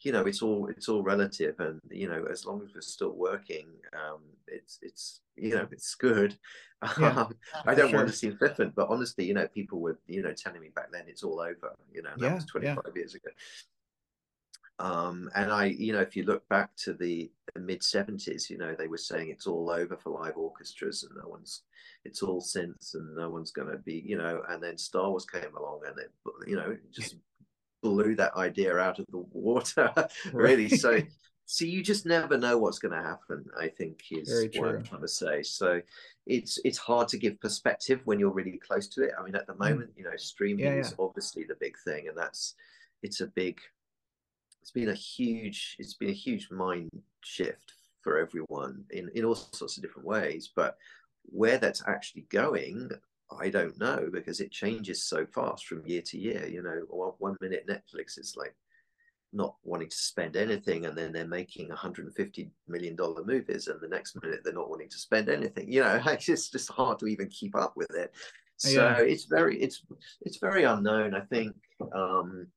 [0.00, 3.12] you know, it's all it's all relative, and you know, as long as we're still
[3.12, 6.36] working, um, it's it's you know, it's good.
[7.00, 7.34] Yeah, um,
[7.64, 8.00] I don't sure.
[8.00, 10.92] want to seem flippant, but honestly, you know, people were you know telling me back
[10.92, 11.74] then it's all over.
[11.92, 12.92] You know, that yeah, was 25 yeah.
[12.94, 13.30] years ago.
[14.78, 18.58] Um, and I, you know, if you look back to the, the mid 70s, you
[18.58, 21.62] know, they were saying it's all over for live orchestras and no one's,
[22.04, 25.24] it's all synths and no one's going to be, you know, and then Star Wars
[25.24, 26.10] came along and it,
[26.46, 27.16] you know, just
[27.82, 29.92] blew that idea out of the water,
[30.32, 30.68] really.
[30.68, 31.00] So,
[31.46, 33.44] so you just never know what's going to happen.
[33.58, 34.74] I think is what.
[34.74, 35.42] I'm trying to say.
[35.42, 35.80] So,
[36.26, 39.12] it's it's hard to give perspective when you're really close to it.
[39.18, 39.64] I mean, at the hmm.
[39.64, 40.80] moment, you know, streaming yeah, yeah.
[40.80, 42.54] is obviously the big thing, and that's
[43.02, 43.58] it's a big
[44.66, 46.90] it's been a huge it's been a huge mind
[47.22, 50.76] shift for everyone in in all sorts of different ways but
[51.22, 52.90] where that's actually going
[53.40, 57.36] i don't know because it changes so fast from year to year you know one,
[57.40, 58.56] minute netflix is like
[59.32, 63.86] not wanting to spend anything and then they're making 150 million dollar movies and the
[63.86, 67.28] next minute they're not wanting to spend anything you know it's just hard to even
[67.28, 68.12] keep up with it
[68.56, 68.98] so yeah.
[68.98, 69.86] it's very it's
[70.22, 71.54] it's very unknown i think
[71.94, 72.48] um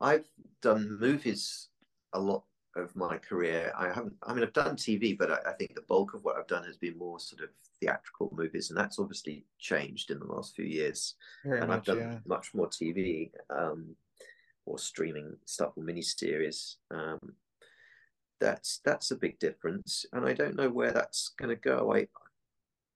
[0.00, 0.28] I've
[0.62, 1.68] done movies
[2.12, 2.44] a lot
[2.76, 3.72] of my career.
[3.76, 4.14] I haven't.
[4.22, 6.64] I mean, I've done TV, but I, I, think the bulk of what I've done
[6.64, 7.50] has been more sort of
[7.80, 11.14] theatrical movies, and that's obviously changed in the last few years.
[11.44, 12.18] Very and much, I've done yeah.
[12.26, 13.94] much more TV um,
[14.66, 16.76] or streaming stuff or miniseries.
[16.90, 17.20] Um,
[18.40, 21.92] that's that's a big difference, and I don't know where that's going to go.
[21.92, 22.08] I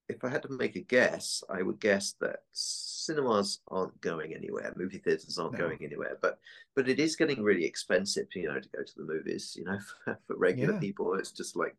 [0.09, 4.73] if I had to make a guess, I would guess that cinemas aren't going anywhere,
[4.77, 5.59] movie theaters aren't no.
[5.59, 6.39] going anywhere, but
[6.75, 9.55] but it is getting really expensive, you know, to go to the movies.
[9.59, 10.81] You know, for, for regular yeah.
[10.81, 11.77] people, it's just like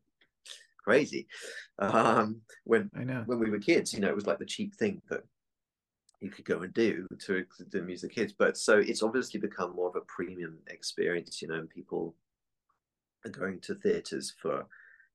[0.78, 1.28] crazy.
[1.80, 4.76] Um, when I know when we were kids, you know, it was like the cheap
[4.76, 5.24] thing that
[6.22, 8.34] you could go and do to, to amuse the kids.
[8.38, 12.16] But so it's obviously become more of a premium experience, you know, and people
[13.26, 14.66] are going to theaters for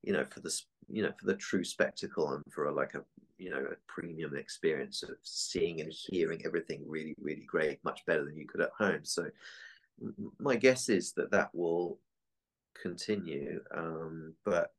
[0.05, 3.03] you know for the you know for the true spectacle and for a, like a
[3.39, 8.25] you know a premium experience of seeing and hearing everything really really great much better
[8.25, 9.01] than you could at home.
[9.05, 9.27] So
[10.39, 11.99] my guess is that that will
[12.81, 14.73] continue um, but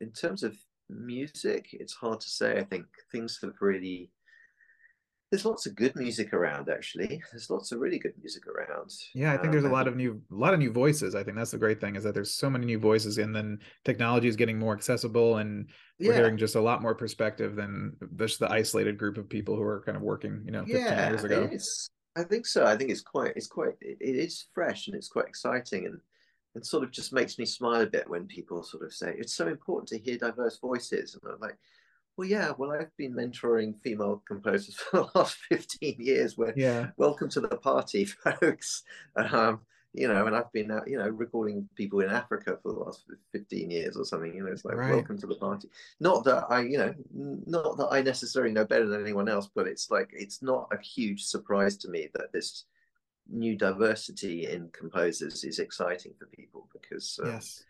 [0.00, 0.56] in terms of
[0.88, 2.58] music it's hard to say.
[2.58, 4.10] I think things have really
[5.34, 7.20] there's lots of good music around actually.
[7.32, 9.96] There's lots of really good music around yeah i think um, there's a lot of
[9.96, 11.16] new a lot of new voices.
[11.16, 13.58] I think that's the great thing is that there's so many new voices and then
[13.84, 15.68] technology is getting more accessible and
[15.98, 16.18] we're yeah.
[16.18, 19.82] hearing just a lot more perspective than just the isolated group of people who are
[19.84, 21.50] kind of working you know 15 yeah, years ago.
[22.16, 22.64] i think so.
[22.64, 25.98] I think it's quite it's quite it, it is fresh and it's quite exciting and
[26.54, 29.34] it sort of just makes me smile a bit when people sort of say it's
[29.34, 31.18] so important to hear diverse voices.
[31.20, 31.58] And i'm like
[32.16, 36.36] well, yeah, well, I've been mentoring female composers for the last 15 years.
[36.36, 38.04] Where, yeah, welcome to the party,
[38.40, 38.82] folks.
[39.16, 39.60] Um,
[39.92, 43.04] you know, and I've been, uh, you know, recording people in Africa for the last
[43.30, 44.34] 15 years or something.
[44.34, 44.90] You know, it's like, right.
[44.90, 45.68] welcome to the party.
[46.00, 49.68] Not that I, you know, not that I necessarily know better than anyone else, but
[49.68, 52.64] it's like, it's not a huge surprise to me that this
[53.30, 57.64] new diversity in composers is exciting for people because, um, yes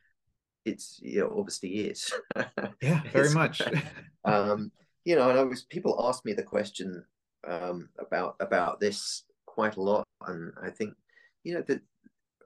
[0.64, 2.12] it's you know, obviously is.
[2.82, 3.62] yeah, very much.
[4.24, 4.70] um,
[5.04, 7.04] you know, and I was people ask me the question
[7.46, 10.94] um, about about this quite a lot, and I think
[11.42, 11.80] you know that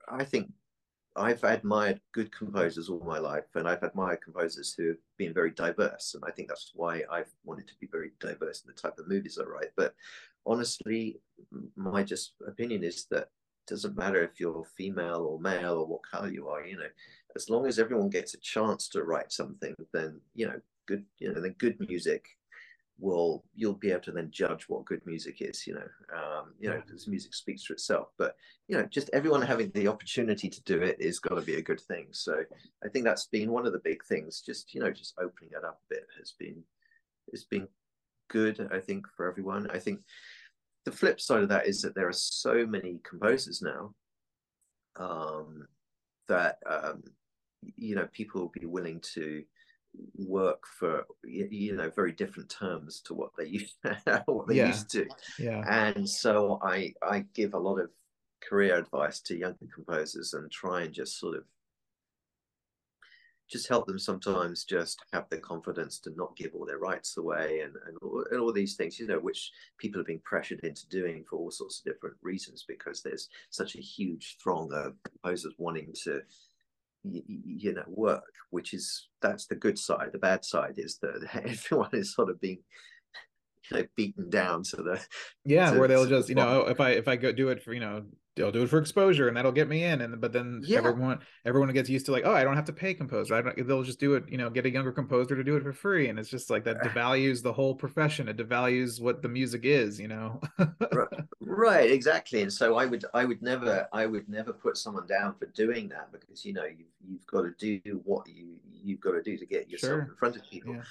[0.09, 0.51] I think
[1.17, 5.51] I've admired good composers all my life, and I've admired composers who have been very
[5.51, 8.99] diverse, and I think that's why I've wanted to be very diverse in the type
[8.99, 9.71] of movies I write.
[9.77, 9.95] But
[10.47, 11.21] honestly,
[11.77, 13.29] my just opinion is that
[13.69, 16.65] doesn't matter if you're female or male or what color you are.
[16.65, 16.89] You know,
[17.37, 21.05] as long as everyone gets a chance to write something, then you know, good.
[21.19, 22.25] You know, then good music
[22.99, 26.69] will you'll be able to then judge what good music is you know um you
[26.69, 28.35] know because music speaks for itself but
[28.67, 31.63] you know just everyone having the opportunity to do it is got to be a
[31.63, 32.43] good thing so
[32.85, 35.65] i think that's been one of the big things just you know just opening it
[35.65, 36.63] up a bit has been
[37.31, 37.69] has been
[38.29, 40.01] good i think for everyone i think
[40.85, 43.95] the flip side of that is that there are so many composers now
[44.99, 45.67] um
[46.29, 47.03] that um
[47.77, 49.43] you know people will be willing to
[50.17, 53.75] work for you know very different terms to what they used
[54.27, 54.67] what they yeah.
[54.67, 55.07] used to
[55.39, 57.91] yeah and so i i give a lot of
[58.41, 61.45] career advice to younger composers and try and just sort of
[63.51, 67.61] just help them sometimes just have the confidence to not give all their rights away
[67.65, 67.97] and, and,
[68.31, 71.51] and all these things you know which people are being pressured into doing for all
[71.51, 76.21] sorts of different reasons because there's such a huge throng of composers wanting to
[77.05, 80.11] you know work which is that's the good side.
[80.13, 82.63] The bad side is that everyone is sort of being
[83.77, 85.01] know beaten down so the
[85.45, 87.73] yeah to, where they'll just you know if i if i go do it for
[87.73, 88.03] you know
[88.39, 90.01] they'll do it for exposure and that'll get me in.
[90.01, 90.79] And but then yeah.
[90.79, 93.35] everyone everyone gets used to like oh i don't have to pay composer.
[93.35, 95.63] I don't they'll just do it you know get a younger composer to do it
[95.63, 96.09] for free.
[96.09, 96.89] And it's just like that uh.
[96.89, 98.29] devalues the whole profession.
[98.29, 100.41] It devalues what the music is you know?
[100.93, 101.09] Right,
[101.41, 102.43] right exactly.
[102.43, 105.89] And so i would i would never i would never put someone down for doing
[105.89, 109.37] that because you know you've, you've got to do what you you've got to do
[109.37, 110.01] to get yourself sure.
[110.03, 110.75] in front of people.
[110.75, 110.83] Yeah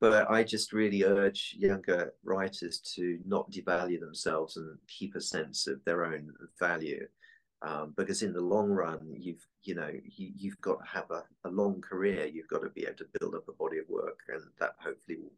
[0.00, 5.66] but I just really urge younger writers to not devalue themselves and keep a sense
[5.66, 7.06] of their own value.
[7.66, 11.24] Um, because in the long run, you've you know you, have got to have a,
[11.48, 12.26] a long career.
[12.26, 15.18] You've got to be able to build up a body of work, and that hopefully
[15.22, 15.32] will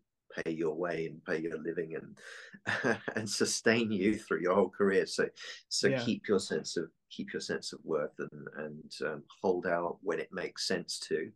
[0.45, 5.07] pay your way and pay your living and and sustain you through your whole career.
[5.07, 5.29] So
[5.69, 6.01] so yeah.
[6.01, 10.19] keep your sense of keep your sense of worth and and um, hold out when
[10.19, 11.31] it makes sense to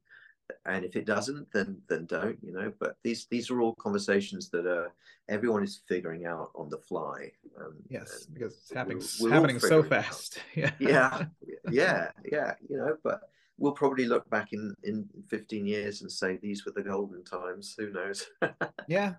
[0.67, 4.49] and if it doesn't then then don't you know but these these are all conversations
[4.51, 4.93] that are
[5.29, 7.31] everyone is figuring out on the fly
[7.61, 10.39] um, yes because it's happening we're, we're happening so fast.
[10.55, 10.71] Yeah.
[10.79, 11.25] Yeah
[11.71, 13.23] yeah yeah you know but
[13.59, 17.75] we'll probably look back in in 15 years and say these were the golden times
[17.79, 18.27] who knows?
[18.89, 19.15] Yeah.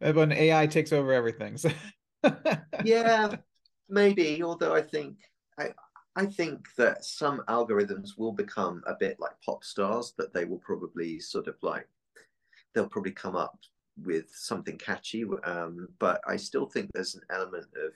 [0.00, 1.70] When ai takes over everything so.
[2.84, 3.36] Yeah
[3.88, 5.16] maybe although i think
[5.58, 5.70] I,
[6.16, 10.58] I think that some algorithms will become a bit like pop stars, that they will
[10.58, 11.86] probably sort of like,
[12.74, 13.58] they'll probably come up
[14.02, 15.24] with something catchy.
[15.44, 17.92] Um, but I still think there's an element of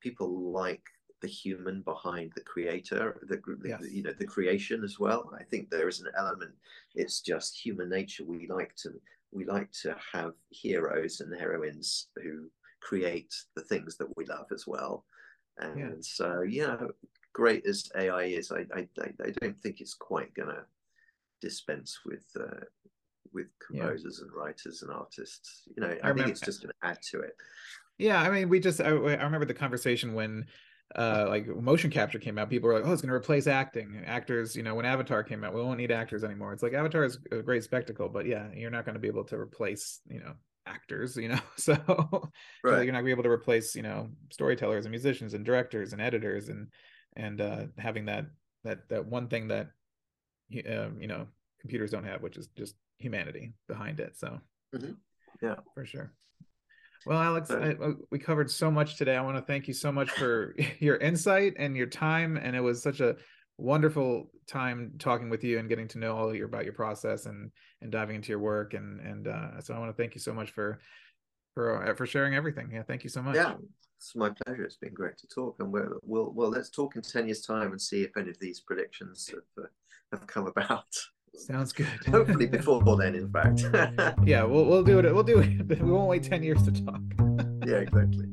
[0.00, 0.82] people like
[1.22, 3.80] the human behind the creator, the, yes.
[3.80, 5.30] the, you know the creation as well.
[5.38, 6.52] I think there is an element.
[6.94, 8.24] It's just human nature.
[8.24, 8.90] We like to
[9.32, 12.48] we like to have heroes and heroines who
[12.80, 15.04] create the things that we love as well.
[15.58, 15.90] And yeah.
[16.00, 16.90] so, you know,
[17.36, 20.64] great as AI is, I I, I don't think it's quite gonna
[21.42, 22.64] dispense with uh,
[23.34, 24.24] with composers yeah.
[24.24, 25.64] and writers and artists.
[25.76, 27.36] You know, I, I think remember, it's just gonna add to it.
[27.98, 30.46] Yeah, I mean, we just I, I remember the conversation when
[30.94, 34.04] uh like motion capture came out people were like oh it's going to replace acting
[34.06, 37.02] actors you know when avatar came out we won't need actors anymore it's like avatar
[37.02, 40.20] is a great spectacle but yeah you're not going to be able to replace you
[40.20, 40.32] know
[40.64, 41.72] actors you know so
[42.62, 42.84] right.
[42.84, 45.92] you're not going to be able to replace you know storytellers and musicians and directors
[45.92, 46.68] and editors and
[47.16, 48.26] and uh, having that
[48.64, 49.70] that that one thing that
[50.70, 51.26] um, you know
[51.60, 54.16] computers don't have, which is just humanity behind it.
[54.16, 54.40] So
[54.74, 54.92] mm-hmm.
[55.42, 56.12] yeah, for sure.
[57.06, 59.16] Well, Alex, I, uh, we covered so much today.
[59.16, 62.36] I want to thank you so much for your insight and your time.
[62.36, 63.16] And it was such a
[63.58, 67.50] wonderful time talking with you and getting to know all your about your process and
[67.80, 68.74] and diving into your work.
[68.74, 70.80] And and uh, so I want to thank you so much for
[71.54, 72.70] for uh, for sharing everything.
[72.72, 73.36] Yeah, thank you so much.
[73.36, 73.54] Yeah,
[73.98, 74.64] it's my pleasure.
[74.64, 77.72] It's been great to talk, and we'll we'll well let's talk in ten years' time
[77.72, 79.68] and see if any of these predictions have uh,
[80.12, 80.86] have come about.
[81.34, 81.86] Sounds good.
[82.06, 83.64] Hopefully before then, in fact.
[84.24, 85.14] yeah, we'll we'll do it.
[85.14, 85.80] We'll do it.
[85.80, 87.00] We won't wait ten years to talk.
[87.66, 88.26] yeah, exactly.